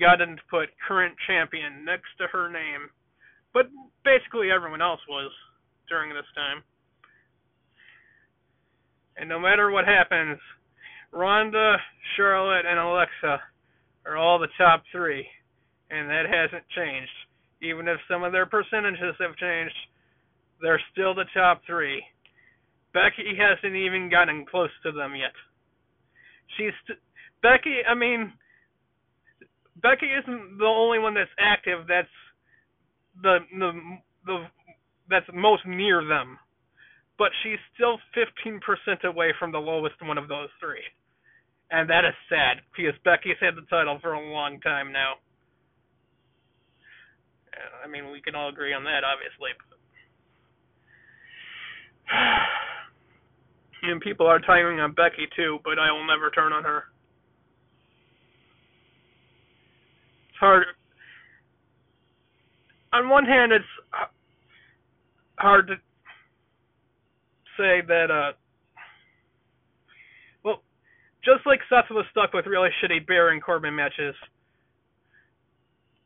[0.00, 2.90] gotten to put current champion next to her name.
[3.54, 3.66] But
[4.04, 5.30] basically, everyone else was
[5.88, 6.62] during this time.
[9.16, 10.38] And no matter what happens,
[11.12, 11.76] Ronda,
[12.16, 13.40] Charlotte, and Alexa
[14.06, 15.26] are all the top three,
[15.90, 17.10] and that hasn't changed.
[17.62, 19.74] Even if some of their percentages have changed,
[20.60, 22.04] they're still the top three.
[22.96, 25.36] Becky hasn't even gotten close to them yet.
[26.56, 26.72] She's
[27.42, 27.84] Becky.
[27.84, 28.32] I mean,
[29.82, 31.84] Becky isn't the only one that's active.
[31.86, 32.08] That's
[33.20, 33.70] the the
[34.24, 34.36] the
[35.10, 36.38] that's most near them,
[37.18, 40.82] but she's still 15% away from the lowest one of those three,
[41.70, 45.20] and that is sad because Becky's had the title for a long time now.
[47.84, 49.52] I mean, we can all agree on that, obviously.
[53.88, 56.84] And people are timing on Becky too, but I will never turn on her.
[60.30, 60.66] It's hard.
[62.92, 63.64] On one hand, it's
[65.38, 65.74] hard to
[67.58, 68.10] say that.
[68.10, 68.32] uh
[70.44, 70.62] Well,
[71.24, 74.14] just like Seth was stuck with really shitty Baron Corbin matches,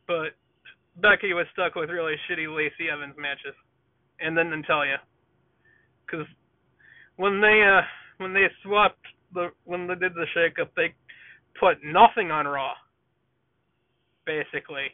[0.07, 0.35] but
[0.97, 3.55] Becky was stuck with really shitty Lacey Evans matches,
[4.21, 5.01] and then Natalya,
[6.07, 6.27] because
[7.20, 7.83] when they uh
[8.16, 9.04] when they swapped
[9.35, 10.94] the when they did the shakeup, they
[11.59, 12.72] put nothing on Raw.
[14.24, 14.88] Basically,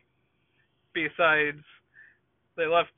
[0.93, 1.63] besides
[2.57, 2.91] they left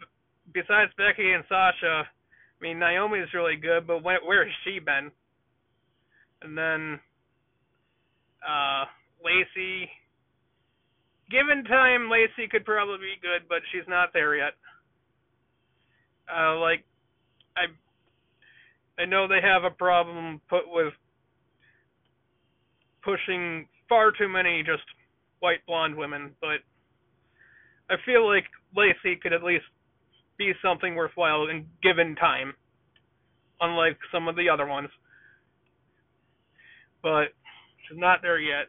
[0.54, 2.08] besides Becky and Sasha.
[2.08, 5.10] I mean Naomi's really good, but where, where has she been?
[6.42, 6.98] And then
[8.42, 8.84] uh
[9.22, 9.90] Lacey
[11.30, 14.54] given time, Lacey could probably be good, but she's not there yet.
[16.24, 16.84] Uh, like,
[17.56, 17.68] I,
[18.98, 20.92] I know they have a problem put with
[23.02, 24.82] pushing far too many just
[25.40, 26.58] white blonde women, but
[27.90, 28.44] I feel like
[28.76, 29.64] Lacey could at least
[30.36, 32.54] be something worthwhile in given time,
[33.60, 34.88] unlike some of the other ones.
[37.02, 37.28] But
[37.88, 38.66] she's not there yet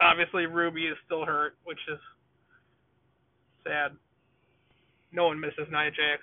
[0.00, 1.98] obviously Ruby is still hurt, which is
[3.64, 3.92] sad.
[5.12, 6.22] No one misses Nia Jax.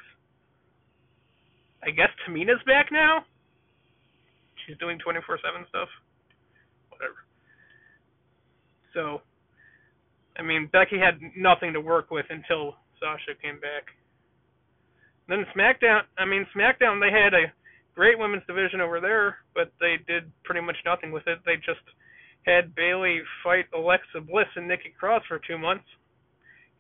[1.85, 3.25] I guess Tamina's back now.
[4.65, 5.89] She's doing 24/7 stuff.
[6.89, 7.25] Whatever.
[8.93, 9.21] So,
[10.37, 13.91] I mean, Becky had nothing to work with until Sasha came back.
[15.27, 17.51] Then SmackDown, I mean, SmackDown, they had a
[17.93, 21.39] great women's division over there, but they did pretty much nothing with it.
[21.45, 21.81] They just
[22.45, 25.85] had Bayley fight Alexa Bliss and Nikki Cross for two months,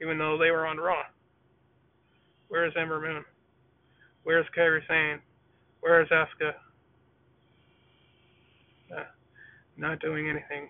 [0.01, 1.03] even though they were on Raw.
[2.47, 3.25] Where's Ember Moon?
[4.25, 5.21] Where's Kairi Sane?
[5.81, 6.53] Where's Asuka?
[8.91, 9.03] Uh,
[9.77, 10.67] not doing anything.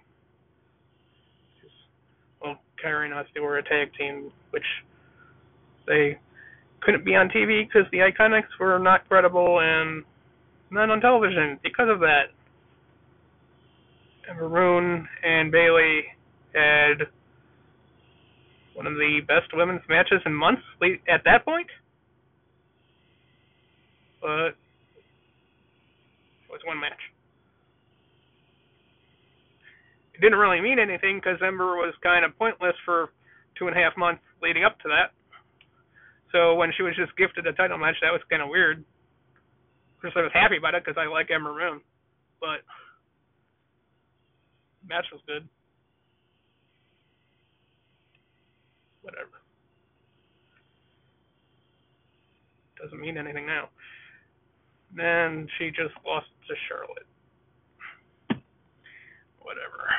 [2.43, 4.65] Well, Kairi and Asuka were a tag team, which
[5.87, 6.19] they
[6.81, 10.03] couldn't be on TV because the Iconics were not credible and
[10.69, 12.25] not on television because of that.
[14.27, 16.03] And Maroon and Bayley
[16.53, 17.07] had
[18.73, 20.61] one of the best women's matches in months
[21.07, 21.67] at that point.
[24.25, 26.97] But it was one match.
[30.15, 33.13] It didn't really mean anything because Ember was kind of pointless for
[33.53, 35.13] two and a half months leading up to that.
[36.31, 38.79] So when she was just gifted a title match, that was kind of weird.
[38.79, 41.79] Of course, I was happy about it because I like Ember Moon,
[42.41, 42.65] but
[44.89, 45.47] match was good.
[49.03, 49.37] Whatever.
[52.81, 53.69] Doesn't mean anything now.
[54.95, 57.07] Then she just lost to Charlotte.
[59.41, 59.89] Whatever.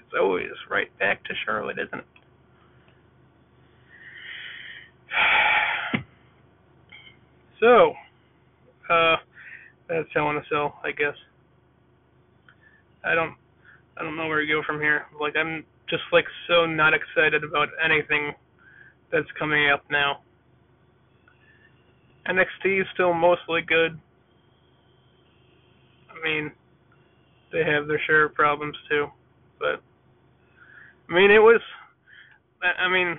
[0.00, 2.04] It's always right back to Charlotte, isn't it?
[7.60, 7.92] So,
[8.88, 9.16] uh,
[9.86, 11.12] that's Hell in a Cell, I guess.
[13.04, 13.34] I don't,
[13.98, 15.02] I don't know where to go from here.
[15.20, 18.32] Like, I'm just like so not excited about anything
[19.12, 20.20] that's coming up now.
[22.26, 24.00] NXT is still mostly good.
[26.20, 26.52] I mean,
[27.52, 29.06] they have their share of problems too,
[29.58, 29.82] but
[31.08, 31.60] I mean, it was.
[32.62, 33.18] I mean,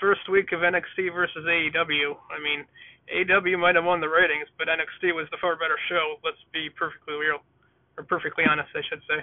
[0.00, 2.16] first week of NXT versus AEW.
[2.30, 2.66] I mean,
[3.08, 6.16] AEW might have won the ratings, but NXT was the far better show.
[6.24, 7.38] Let's be perfectly real,
[7.96, 9.22] or perfectly honest, I should say.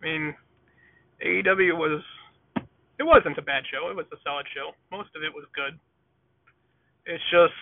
[0.00, 0.34] I mean,
[1.26, 2.02] AEW was.
[2.98, 3.88] It wasn't a bad show.
[3.88, 4.72] It was a solid show.
[4.92, 5.78] Most of it was good.
[7.06, 7.56] It's just.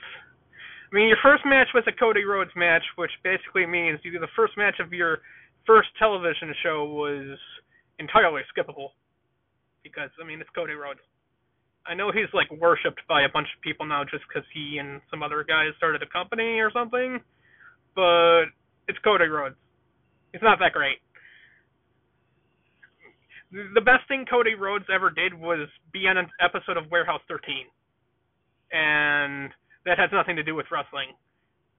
[0.90, 4.32] I mean, your first match was a Cody Rhodes match, which basically means either the
[4.34, 5.18] first match of your
[5.66, 7.36] first television show was
[7.98, 8.96] entirely skippable.
[9.82, 11.00] Because, I mean, it's Cody Rhodes.
[11.86, 15.00] I know he's like worshipped by a bunch of people now just because he and
[15.10, 17.20] some other guys started a company or something,
[17.94, 18.52] but
[18.88, 19.56] it's Cody Rhodes.
[20.32, 20.98] He's not that great.
[23.50, 27.64] The best thing Cody Rhodes ever did was be on an episode of Warehouse 13,
[28.72, 29.50] and
[29.88, 31.16] that has nothing to do with wrestling,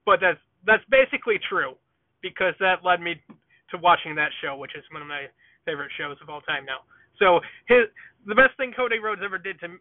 [0.06, 1.78] but that's that's basically true
[2.26, 3.22] because that led me
[3.70, 5.30] to watching that show, which is one of my
[5.64, 6.82] favorite shows of all time now.
[7.22, 7.86] So his
[8.26, 9.78] the best thing Cody Rhodes ever did to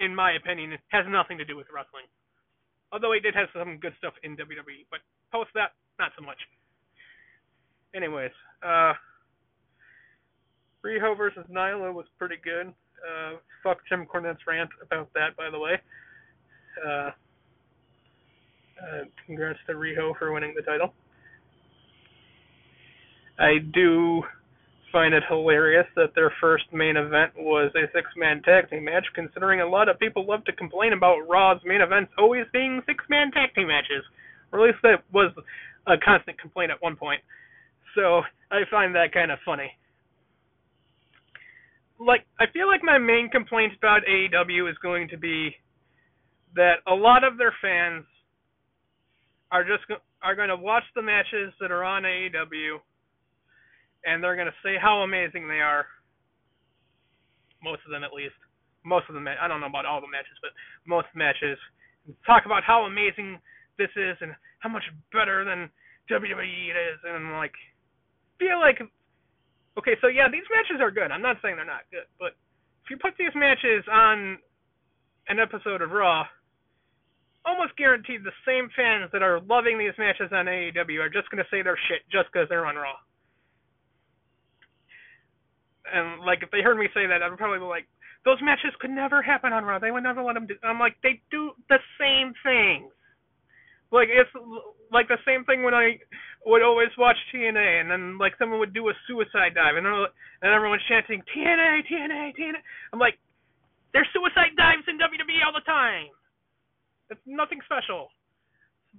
[0.00, 2.04] in my opinion, has nothing to do with wrestling.
[2.92, 5.00] Although he did have some good stuff in WWE, but
[5.32, 6.38] post that, not so much.
[7.94, 8.30] Anyways,
[8.62, 8.92] uh,
[10.84, 12.72] Riho versus Nyla was pretty good.
[13.00, 15.80] Uh, fuck Jim Cornette's rant about that, by the way.
[16.86, 17.10] Uh,
[18.82, 20.92] uh, congrats to Riho for winning the title.
[23.38, 24.22] I do
[24.92, 29.04] find it hilarious that their first main event was a six man tag team match,
[29.14, 33.04] considering a lot of people love to complain about Raw's main events always being six
[33.10, 34.04] man tag team matches.
[34.52, 35.32] Or at least that was
[35.86, 37.20] a constant complaint at one point.
[37.94, 39.70] So I find that kind of funny.
[41.98, 45.56] Like, I feel like my main complaint about AEW is going to be
[46.54, 48.04] that a lot of their fans
[49.50, 49.84] are just
[50.22, 52.78] are going to watch the matches that are on AEW
[54.06, 55.84] and they're going to say how amazing they are.
[57.60, 58.38] Most of them, at least.
[58.86, 59.26] Most of them.
[59.26, 60.54] I don't know about all the matches, but
[60.86, 61.58] most matches.
[62.24, 63.42] Talk about how amazing
[63.78, 64.30] this is and
[64.62, 65.68] how much better than
[66.06, 67.52] WWE it is, and like
[68.38, 68.78] feel like
[69.76, 71.10] okay, so yeah, these matches are good.
[71.10, 72.38] I'm not saying they're not good, but
[72.86, 74.38] if you put these matches on
[75.26, 76.22] an episode of Raw,
[77.46, 81.42] almost guaranteed the same fans that are loving these matches on AEW are just going
[81.42, 82.98] to say they're shit just because they're on Raw
[85.92, 87.86] and like if they heard me say that, I'd probably be like,
[88.24, 89.78] those matches could never happen on Raw.
[89.78, 90.54] They would never let them do.
[90.64, 92.90] I'm like, they do the same things.
[93.94, 94.30] Like it's
[94.90, 95.98] like the same thing when I
[96.44, 100.50] would always watch TNA, and then like someone would do a suicide dive, and and
[100.50, 102.60] everyone's chanting TNA, TNA, TNA.
[102.92, 103.14] I'm like,
[103.94, 106.10] there's suicide dives in WWE all the time.
[107.10, 108.08] It's nothing special.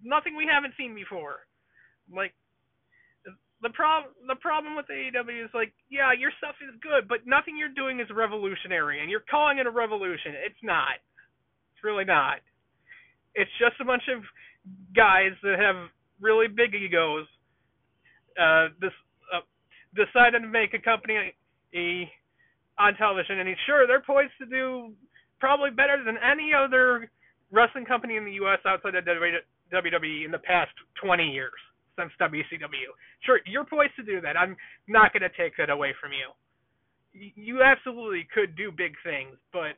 [0.03, 1.47] Nothing we haven't seen before.
[2.13, 2.33] Like
[3.61, 7.57] the problem the problem with AEW is like, yeah, your stuff is good, but nothing
[7.57, 10.37] you're doing is revolutionary, and you're calling it a revolution.
[10.45, 11.01] It's not.
[11.73, 12.39] It's really not.
[13.33, 14.21] It's just a bunch of
[14.95, 15.89] guys that have
[16.21, 17.25] really big egos.
[18.37, 18.93] Uh, this
[19.33, 19.41] uh,
[19.97, 21.33] decided to make a company
[22.77, 24.93] on television, and he's sure they're poised to do
[25.39, 27.09] probably better than any other
[27.51, 28.59] wrestling company in the U.S.
[28.65, 30.71] outside of WWE in the past
[31.03, 31.51] 20 years,
[31.97, 32.91] since WCW.
[33.25, 34.37] Sure, you're poised to do that.
[34.37, 34.55] I'm
[34.87, 36.31] not going to take that away from you.
[37.13, 39.73] You absolutely could do big things, but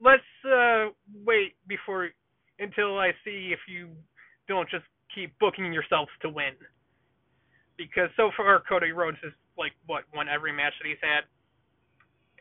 [0.00, 0.90] let's uh,
[1.24, 2.08] wait before
[2.58, 3.88] until I see if you
[4.48, 4.84] don't just
[5.14, 6.54] keep booking yourselves to win.
[7.76, 11.22] Because so far Cody Rhodes has like what won every match that he's had,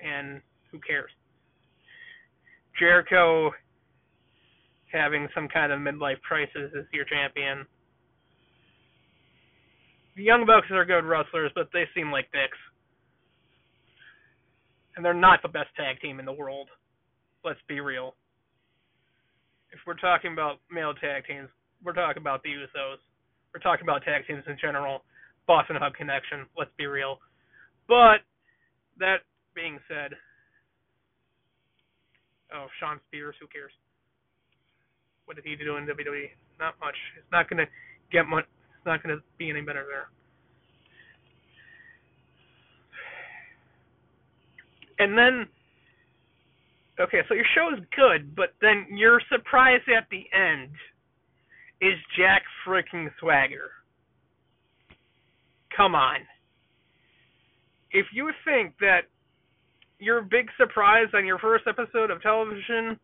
[0.04, 0.42] and
[0.72, 1.12] who cares?
[2.80, 3.52] Jericho
[4.92, 7.66] having some kind of midlife crisis as your champion.
[10.16, 12.58] The Young Bucks are good wrestlers, but they seem like dicks.
[14.96, 16.70] And they're not the best tag team in the world.
[17.46, 18.16] Let's be real.
[19.72, 21.50] If we're talking about male tag teams,
[21.84, 22.98] we're talking about the Usos.
[23.54, 25.04] We're talking about tag teams in general.
[25.46, 27.22] Boss 'n' Hug Connection, let's be real.
[27.88, 28.26] But
[28.98, 29.22] that
[29.54, 30.14] being said,
[32.54, 33.72] oh, Shawn Spears, who cares?
[35.28, 36.30] What did he do in WWE?
[36.58, 36.96] Not much.
[37.18, 37.68] It's not going to
[38.14, 38.46] get much.
[38.78, 40.08] It's not going to be any better there.
[45.00, 45.48] And then,
[46.98, 50.72] okay, so your show is good, but then your surprise at the end
[51.82, 53.70] is Jack freaking Swagger.
[55.76, 56.22] Come on.
[57.92, 59.02] If you think that
[60.00, 62.98] your big surprise on your first episode of television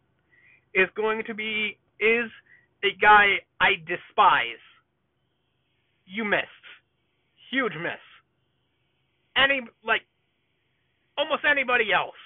[0.74, 2.30] is going to be is
[2.84, 4.60] a guy I despise.
[6.06, 6.68] You missed.
[7.49, 8.04] Huge miss.
[9.38, 10.01] Any like
[11.18, 12.20] almost anybody else.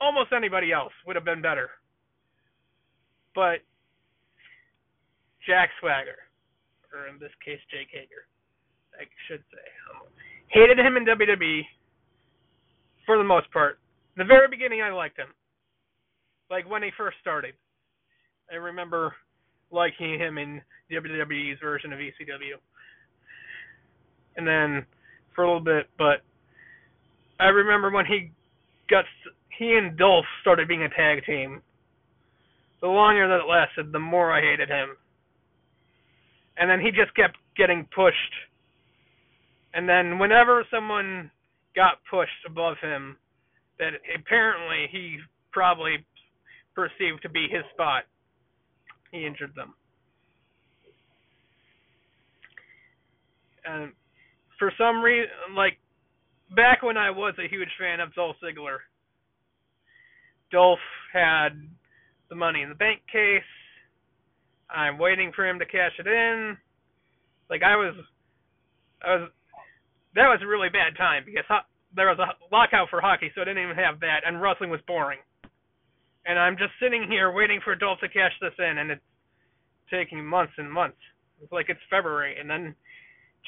[0.00, 1.70] Almost anybody else would have been better.
[3.34, 3.64] But
[5.46, 6.18] Jack Swagger,
[6.92, 8.28] or in this case Jake Hager,
[8.94, 9.66] I should say,
[10.48, 11.62] hated him in WWE
[13.06, 13.78] for the most part.
[14.16, 15.32] In the very beginning, I liked him.
[16.50, 17.54] Like when he first started.
[18.50, 19.14] I remember
[19.70, 22.56] liking him in WWE's version of ECW.
[24.36, 24.86] And then
[25.34, 26.22] for a little bit, but
[27.40, 28.30] I remember when he
[28.88, 29.04] got
[29.58, 31.62] he and Dolph started being a tag team.
[32.80, 34.90] The longer that it lasted, the more I hated him.
[36.56, 38.34] And then he just kept getting pushed.
[39.74, 41.30] And then whenever someone
[41.74, 43.16] got pushed above him,
[43.78, 45.18] that apparently he
[45.52, 46.04] probably
[46.74, 48.04] perceived to be his spot,
[49.12, 49.74] he injured them.
[53.64, 53.92] And
[54.58, 55.78] for some reason, like
[56.54, 58.78] back when I was a huge fan of Dolph Ziggler,
[60.50, 60.78] Dolph
[61.12, 61.50] had
[62.30, 63.42] the Money in the Bank case.
[64.70, 66.56] I'm waiting for him to cash it in.
[67.50, 67.94] Like I was,
[69.02, 69.30] I was.
[70.14, 73.42] That was a really bad time because ho- there was a lockout for hockey, so
[73.42, 75.18] I didn't even have that, and wrestling was boring
[76.28, 79.02] and I'm just sitting here waiting for Dolph to cash this in, and it's
[79.90, 80.98] taking months and months.
[81.42, 82.74] It's like it's February, and then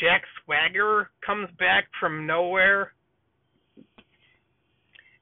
[0.00, 2.94] Jack Swagger comes back from nowhere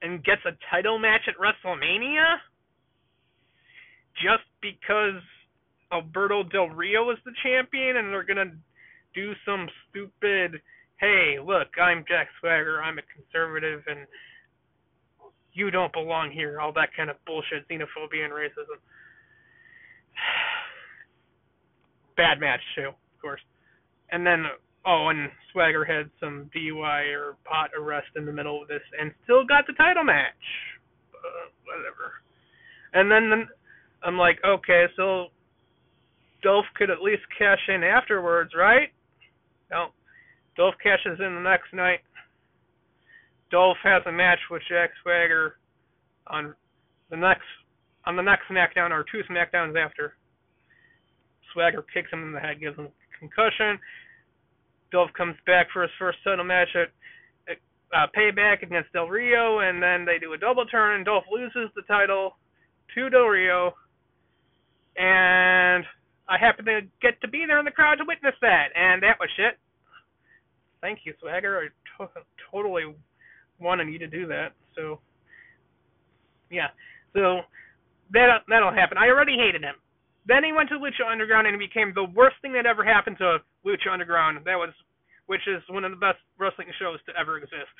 [0.01, 2.37] and gets a title match at WrestleMania
[4.15, 5.21] just because
[5.91, 8.55] Alberto Del Rio is the champion, and they're gonna
[9.13, 10.61] do some stupid.
[10.97, 12.81] Hey, look, I'm Jack Swagger.
[12.81, 14.07] I'm a conservative, and
[15.53, 18.77] you don't belong here, all that kind of bullshit, xenophobia and racism.
[22.17, 23.41] Bad match too, of course.
[24.11, 24.45] And then
[24.85, 29.11] oh, and Swagger had some DUI or pot arrest in the middle of this, and
[29.23, 30.33] still got the title match.
[31.13, 32.13] Uh, whatever.
[32.93, 33.47] And then, then
[34.03, 35.27] I'm like, okay, so
[36.41, 38.89] Dolph could at least cash in afterwards, right?
[39.69, 39.87] No.
[40.55, 41.99] Dolph cashes in the next night.
[43.51, 45.57] Dolph has a match with Jack Swagger
[46.27, 46.53] on
[47.09, 47.47] the next
[48.05, 50.15] on the next SmackDown or two SmackDowns after.
[51.53, 53.79] Swagger kicks him in the head, gives him a concussion.
[54.91, 56.89] Dolph comes back for his first title match at
[57.93, 61.69] uh, Payback against Del Rio, and then they do a double turn, and Dolph loses
[61.75, 62.37] the title
[62.95, 63.73] to Del Rio.
[64.95, 65.83] And
[66.27, 69.17] I happen to get to be there in the crowd to witness that, and that
[69.19, 69.57] was shit.
[70.81, 71.59] Thank you, Swagger.
[71.59, 72.09] I to-
[72.51, 72.93] totally
[73.59, 74.53] wanted you to do that.
[74.75, 74.99] So,
[76.49, 76.67] yeah.
[77.13, 77.41] So
[78.11, 78.97] that that'll happen.
[78.97, 79.75] I already hated him.
[80.25, 83.17] Then he went to Lucha Underground and it became the worst thing that ever happened
[83.17, 84.39] to Lucha Underground.
[84.45, 84.69] That was,
[85.25, 87.73] which is one of the best wrestling shows to ever exist.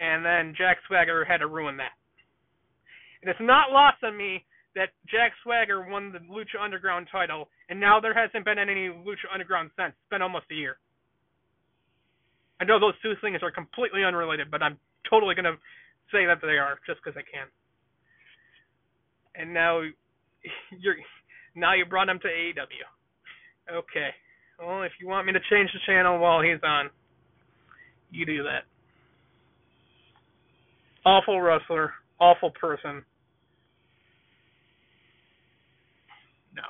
[0.00, 1.92] And then Jack Swagger had to ruin that.
[3.22, 4.44] And it's not lost on me
[4.76, 9.26] that Jack Swagger won the Lucha Underground title, and now there hasn't been any Lucha
[9.32, 9.90] Underground since.
[9.90, 10.78] It's been almost a year.
[12.60, 14.78] I know those two things are completely unrelated, but I'm
[15.10, 15.56] totally gonna
[16.12, 17.48] say that they are just because I can.
[19.34, 19.80] And now
[20.80, 20.96] you're
[21.54, 22.86] now you brought them to AEW.
[23.70, 24.10] Okay,
[24.58, 26.88] Well, if you want me to change the channel while he's on,
[28.10, 28.64] you do that.
[31.04, 33.04] Awful wrestler, awful person.
[36.54, 36.62] No.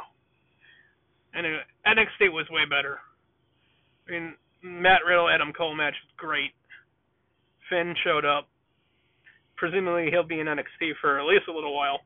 [1.38, 2.98] Anyway, NXT was way better.
[4.08, 6.50] I mean, Matt Riddle Adam Cole match was great.
[7.68, 8.48] Finn showed up.
[9.56, 12.00] Presumably he'll be in NXT for at least a little while.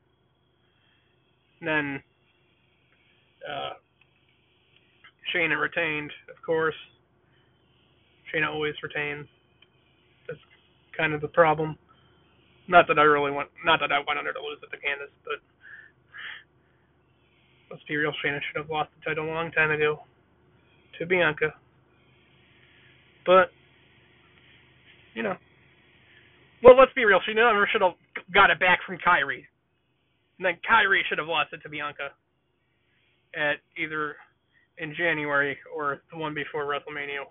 [1.61, 2.03] And then
[3.49, 3.73] uh,
[5.35, 6.75] Shayna retained, of course.
[8.33, 9.27] Shayna always retains.
[10.27, 10.41] That's
[10.97, 11.77] kind of the problem.
[12.69, 15.13] Not that I really want, not that I wanted her to lose it to Candice,
[15.25, 15.41] but
[17.71, 20.01] let's be real, Shayna should have lost the title a long time ago
[20.99, 21.55] to Bianca.
[23.27, 23.51] But
[25.15, 25.37] you know,
[26.63, 27.21] well, let's be real.
[27.27, 27.95] She never should have
[28.33, 29.45] got it back from Kairi.
[30.39, 32.11] And then Kairi should have lost it to Bianca
[33.35, 34.17] at either
[34.79, 37.25] in January or the one before WrestleMania.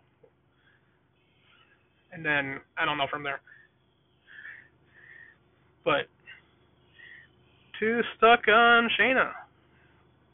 [2.11, 3.41] And then I don't know from there.
[5.85, 6.07] But
[7.79, 9.31] too stuck on Shayna.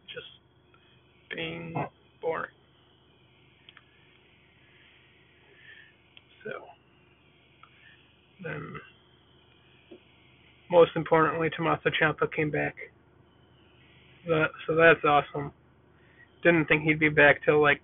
[0.08, 1.74] Just being
[2.22, 2.52] boring.
[6.44, 6.52] So
[8.44, 8.74] then
[10.70, 12.76] most importantly Tommaso Ciampa came back.
[14.28, 15.52] That, so that's awesome.
[16.44, 17.82] Didn't think he'd be back till like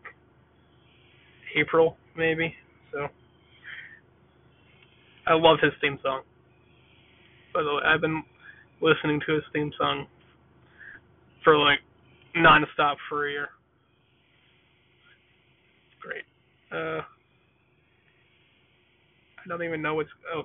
[1.56, 2.54] April maybe.
[2.92, 3.08] So
[5.26, 6.22] I love his theme song.
[7.54, 8.24] By the way, I've been
[8.82, 10.08] listening to his theme song
[11.44, 11.80] for like
[12.36, 13.50] non-stop for a year.
[16.02, 16.24] Great.
[16.72, 17.02] Uh,
[19.44, 20.10] I don't even know what's.
[20.34, 20.44] Oh,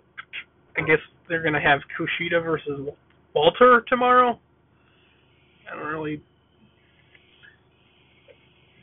[0.76, 2.88] I guess they're gonna have Kushida versus
[3.34, 4.38] Walter tomorrow.
[5.70, 6.22] I don't really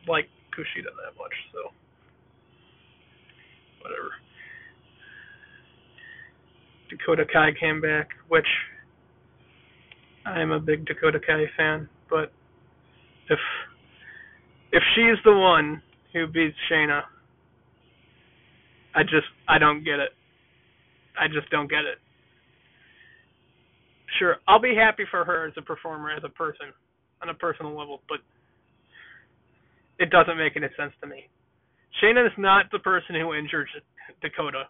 [0.07, 1.72] like Kushida that much, so
[3.82, 4.11] whatever.
[6.89, 8.47] Dakota Kai came back, which
[10.26, 12.32] I'm a big Dakota Kai fan, but
[13.30, 13.39] if
[14.72, 15.82] if she's the one
[16.13, 17.03] who beats Shayna,
[18.95, 20.11] I just I don't get it.
[21.19, 21.99] I just don't get it.
[24.19, 26.67] Sure, I'll be happy for her as a performer, as a person,
[27.21, 28.19] on a personal level, but
[29.99, 31.27] it doesn't make any sense to me.
[32.01, 33.67] Shayna is not the person who injured
[34.21, 34.63] Dakota.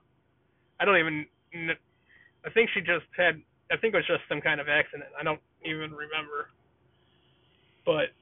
[0.79, 1.25] I don't even.
[2.45, 3.41] I think she just had.
[3.71, 5.09] I think it was just some kind of accident.
[5.19, 6.49] I don't even remember.
[7.85, 8.13] But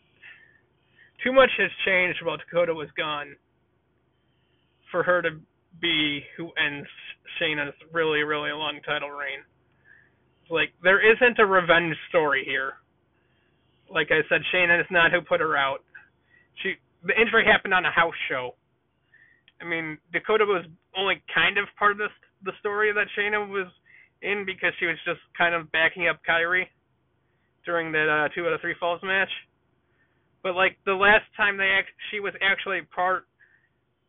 [1.23, 3.35] too much has changed while Dakota was gone
[4.91, 5.39] for her to
[5.81, 6.87] be who ends
[7.41, 9.39] Shayna's really, really long title reign.
[10.49, 12.73] Like there isn't a revenge story here.
[13.89, 15.79] Like I said, Shayna is not who put her out.
[16.61, 18.55] She the injury happened on a house show.
[19.61, 20.65] I mean, Dakota was
[20.97, 22.07] only kind of part of the
[22.43, 23.67] the story that Shayna was
[24.21, 26.63] in because she was just kind of backing up Kairi
[27.65, 29.29] during that uh, two out of three falls match.
[30.43, 33.25] But like the last time they act, she was actually part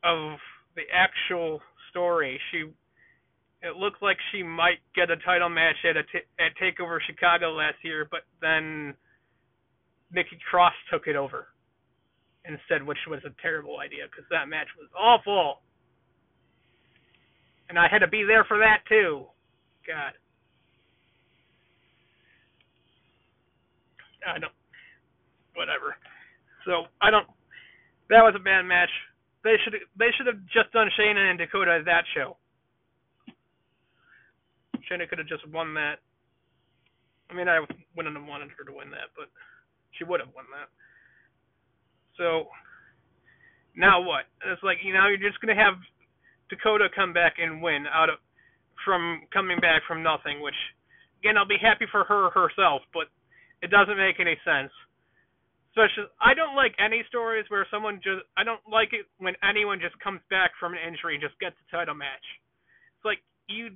[0.02, 0.38] of
[0.76, 1.60] the actual
[1.90, 2.40] story.
[2.50, 2.64] She
[3.62, 7.52] it looked like she might get a title match at a t- at Takeover Chicago
[7.52, 8.94] last year, but then
[10.12, 11.48] Nikki Cross took it over
[12.44, 15.60] instead, which was a terrible idea because that match was awful.
[17.68, 19.24] And I had to be there for that too.
[19.86, 20.12] God.
[24.26, 24.52] I don't.
[25.54, 25.96] Whatever.
[26.66, 27.26] So I don't.
[28.10, 28.90] That was a bad match.
[29.44, 32.36] They should they should have just done Shayna and Dakota at that show.
[34.88, 36.00] Shayna could have just won that.
[37.30, 37.60] I mean, I
[37.96, 39.28] wouldn't have wanted her to win that, but
[39.92, 40.68] she would have won that.
[42.16, 42.48] So
[43.76, 44.24] now what?
[44.48, 45.76] It's like you know you're just gonna have
[46.48, 48.16] Dakota come back and win out of
[48.84, 50.56] from coming back from nothing, which
[51.20, 53.12] again I'll be happy for her herself, but
[53.60, 54.72] it doesn't make any sense.
[55.74, 58.22] Especially, I don't like any stories where someone just.
[58.38, 61.58] I don't like it when anyone just comes back from an injury and just gets
[61.58, 62.22] a title match.
[62.94, 63.18] It's like
[63.50, 63.74] you.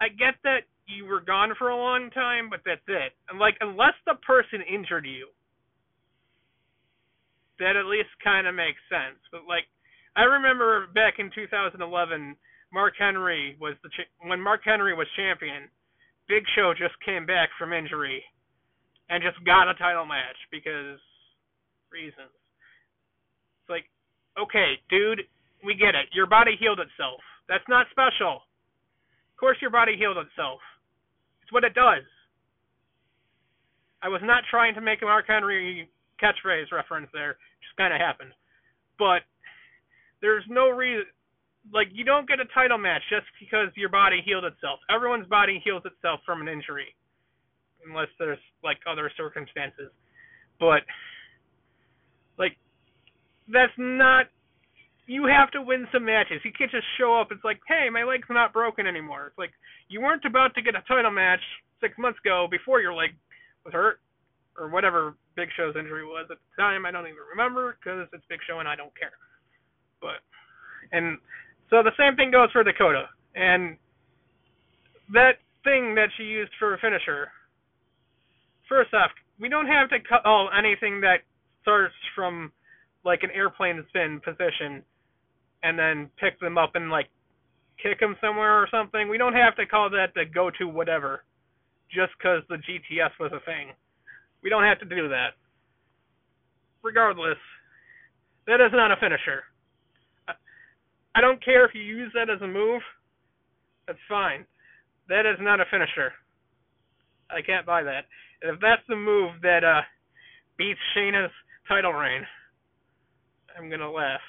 [0.00, 3.12] I get that you were gone for a long time, but that's it.
[3.28, 5.28] And like, unless the person injured you,
[7.60, 9.20] that at least kind of makes sense.
[9.28, 9.68] But like,
[10.16, 11.76] I remember back in 2011,
[12.72, 15.68] Mark Henry was the cha- when Mark Henry was champion.
[16.28, 18.24] Big Show just came back from injury
[19.08, 21.00] and just got a title match because
[21.92, 22.32] reasons.
[23.62, 23.84] It's like,
[24.38, 25.22] okay, dude,
[25.64, 26.06] we get it.
[26.12, 27.20] Your body healed itself.
[27.48, 28.44] That's not special.
[29.32, 30.60] Of course, your body healed itself.
[31.42, 32.04] It's what it does.
[34.02, 35.88] I was not trying to make a Mark Henry
[36.22, 37.36] catchphrase reference there.
[37.62, 38.30] Just kind of happened.
[38.98, 39.22] But
[40.20, 41.06] there's no reason
[41.72, 44.80] like you don't get a title match just because your body healed itself.
[44.88, 46.94] Everyone's body heals itself from an injury,
[47.86, 49.90] unless there's like other circumstances.
[50.58, 50.82] But
[52.38, 52.56] like
[53.52, 54.26] that's not.
[55.06, 56.40] You have to win some matches.
[56.44, 57.28] You can't just show up.
[57.30, 59.28] It's like, hey, my leg's not broken anymore.
[59.28, 59.52] It's like
[59.88, 61.40] you weren't about to get a title match
[61.80, 63.10] six months ago before your leg
[63.64, 64.00] was hurt
[64.58, 66.84] or whatever Big Show's injury was at the time.
[66.84, 69.16] I don't even remember because it's Big Show and I don't care.
[70.00, 70.20] But
[70.92, 71.18] and
[71.70, 73.08] so the same thing goes for Dakota.
[73.34, 73.76] And
[75.12, 77.30] that thing that she used for a finisher.
[78.68, 79.10] First off,
[79.40, 81.24] we don't have to call oh, anything that
[81.62, 82.52] starts from
[83.04, 84.82] like an airplane spin position
[85.62, 87.08] and then pick them up and like
[87.82, 89.08] kick them somewhere or something.
[89.08, 91.24] We don't have to call that the go to whatever
[91.90, 93.72] just because the GTS was a thing.
[94.42, 95.30] We don't have to do that.
[96.82, 97.38] Regardless,
[98.46, 99.42] that is not a finisher.
[101.14, 102.82] I don't care if you use that as a move.
[103.86, 104.44] That's fine.
[105.08, 106.12] That is not a finisher.
[107.30, 108.04] I can't buy that.
[108.42, 109.82] If that's the move that uh,
[110.56, 111.32] beats Shayna's
[111.68, 112.26] title reign,
[113.56, 114.20] I'm gonna laugh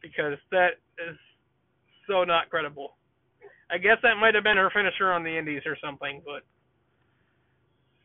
[0.00, 1.16] because that is
[2.08, 2.96] so not credible.
[3.70, 6.42] I guess that might have been her finisher on the Indies or something, but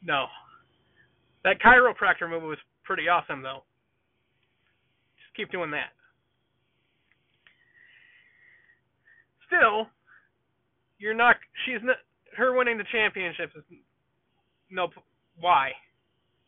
[0.03, 0.25] no.
[1.43, 3.63] That chiropractor move was pretty awesome though.
[5.17, 5.91] Just keep doing that.
[9.47, 9.87] still,
[10.99, 11.35] you're not.
[11.65, 11.97] She's not.
[12.35, 13.63] Her winning the championship is
[14.69, 14.89] no.
[15.39, 15.71] Why?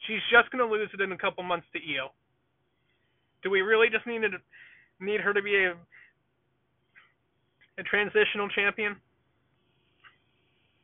[0.07, 2.11] She's just going to lose it in a couple months to Io.
[3.43, 4.37] Do we really just need to
[4.99, 5.73] need her to be a
[7.79, 8.97] a transitional champion?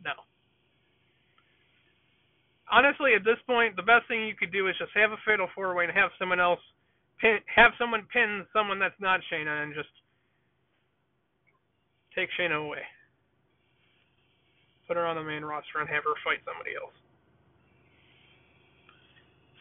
[0.03, 0.13] No.
[2.71, 5.47] Honestly, at this point, the best thing you could do is just have a fatal
[5.53, 6.59] four way and have someone else
[7.19, 9.91] pin, have someone pin someone that's not Shayna and just
[12.15, 12.79] Take Shayna away.
[14.87, 16.95] Put her on the main roster and have her fight somebody else.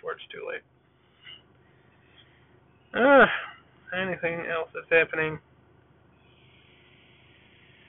[0.04, 0.60] Before it's too late.
[2.92, 3.24] Uh,
[3.98, 5.38] anything else that's happening?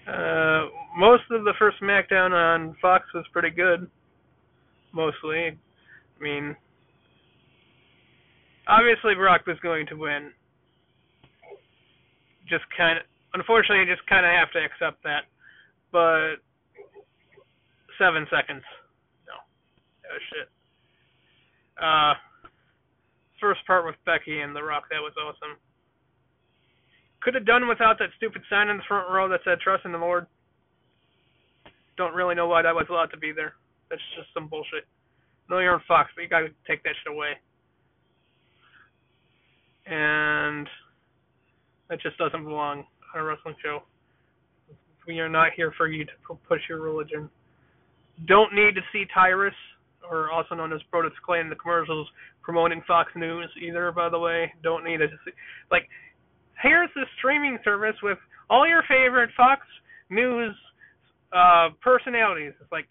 [0.08, 3.90] Uh, most of the first SmackDown on Fox was pretty good.
[4.94, 5.48] Mostly.
[5.50, 6.56] I mean,
[8.66, 10.32] obviously Brock was going to win.
[12.48, 13.04] Just kind of
[13.34, 15.24] unfortunately, you just kind of have to accept that.
[15.92, 16.36] But
[18.00, 18.64] seven seconds.
[19.28, 19.34] No.
[19.36, 20.55] Oh shit.
[21.82, 22.14] Uh,
[23.40, 25.58] first part with Becky and The Rock, that was awesome.
[27.22, 29.92] Could have done without that stupid sign in the front row that said "Trust in
[29.92, 30.28] the Lord."
[31.98, 33.56] Don't really know why that was allowed to be there.
[33.90, 34.86] That's just some bullshit.
[35.50, 37.34] No, you're on Fox, but you gotta take that shit away.
[39.86, 40.68] And
[41.90, 43.84] that just doesn't belong on a wrestling show.
[45.08, 46.12] We are not here for you to
[46.48, 47.30] push your religion.
[48.26, 49.54] Don't need to see Tyrus,
[50.10, 52.08] or also known as Brodus Clay, in the commercials
[52.42, 53.92] promoting Fox News either.
[53.92, 55.32] By the way, don't need to see.
[55.72, 55.88] Like,
[56.62, 58.18] here's the streaming service with
[58.50, 59.62] all your favorite Fox
[60.10, 60.56] News
[61.34, 62.54] uh, personalities.
[62.62, 62.88] It's like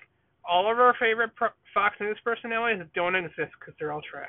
[0.49, 4.29] all of our favorite pro- Fox News personalities don't exist because they're all trash.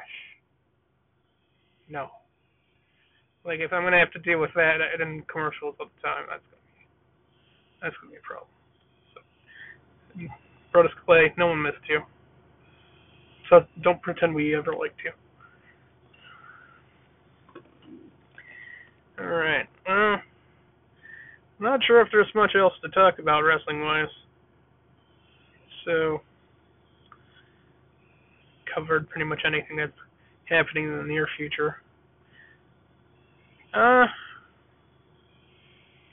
[1.89, 2.09] No.
[3.45, 6.41] Like if I'm gonna have to deal with that in commercials all the time, that's
[6.49, 6.86] gonna be
[7.81, 8.49] that's gonna be a problem.
[9.13, 9.21] So,
[10.73, 12.01] Brodus Clay, no one missed you.
[13.49, 15.11] So don't pretend we ever liked you.
[19.19, 19.67] All right.
[19.87, 20.17] Well,
[21.59, 24.07] not sure if there's much else to talk about wrestling wise.
[25.85, 26.21] So
[28.73, 29.93] covered pretty much anything that's
[30.49, 31.77] happening in the near future.
[33.73, 34.05] Uh,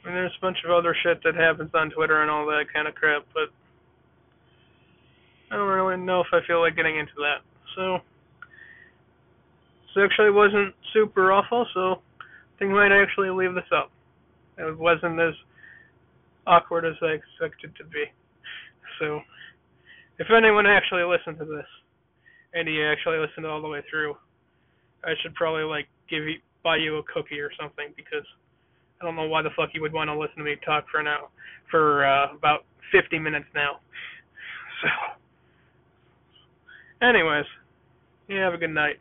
[0.05, 2.89] and there's a bunch of other shit that happens on Twitter and all that kind
[2.89, 3.49] of crap, but
[5.53, 7.45] I don't really know if I feel like getting into that.
[7.77, 7.99] So,
[9.95, 13.91] this actually wasn't super awful, so I think I might actually leave this up.
[14.57, 15.35] It wasn't as
[16.47, 18.05] awkward as I expected to be.
[18.99, 19.21] So,
[20.19, 21.67] if anyone actually listened to this,
[22.55, 24.15] and you actually listened all the way through,
[25.05, 28.25] I should probably like give you buy you a cookie or something because
[29.01, 31.03] I don't know why the fuck you would want to listen to me talk for
[31.03, 31.29] now
[31.71, 33.81] for uh, about 50 minutes now.
[34.83, 35.22] So,
[37.03, 37.47] anyways,
[38.29, 38.99] you have a good night.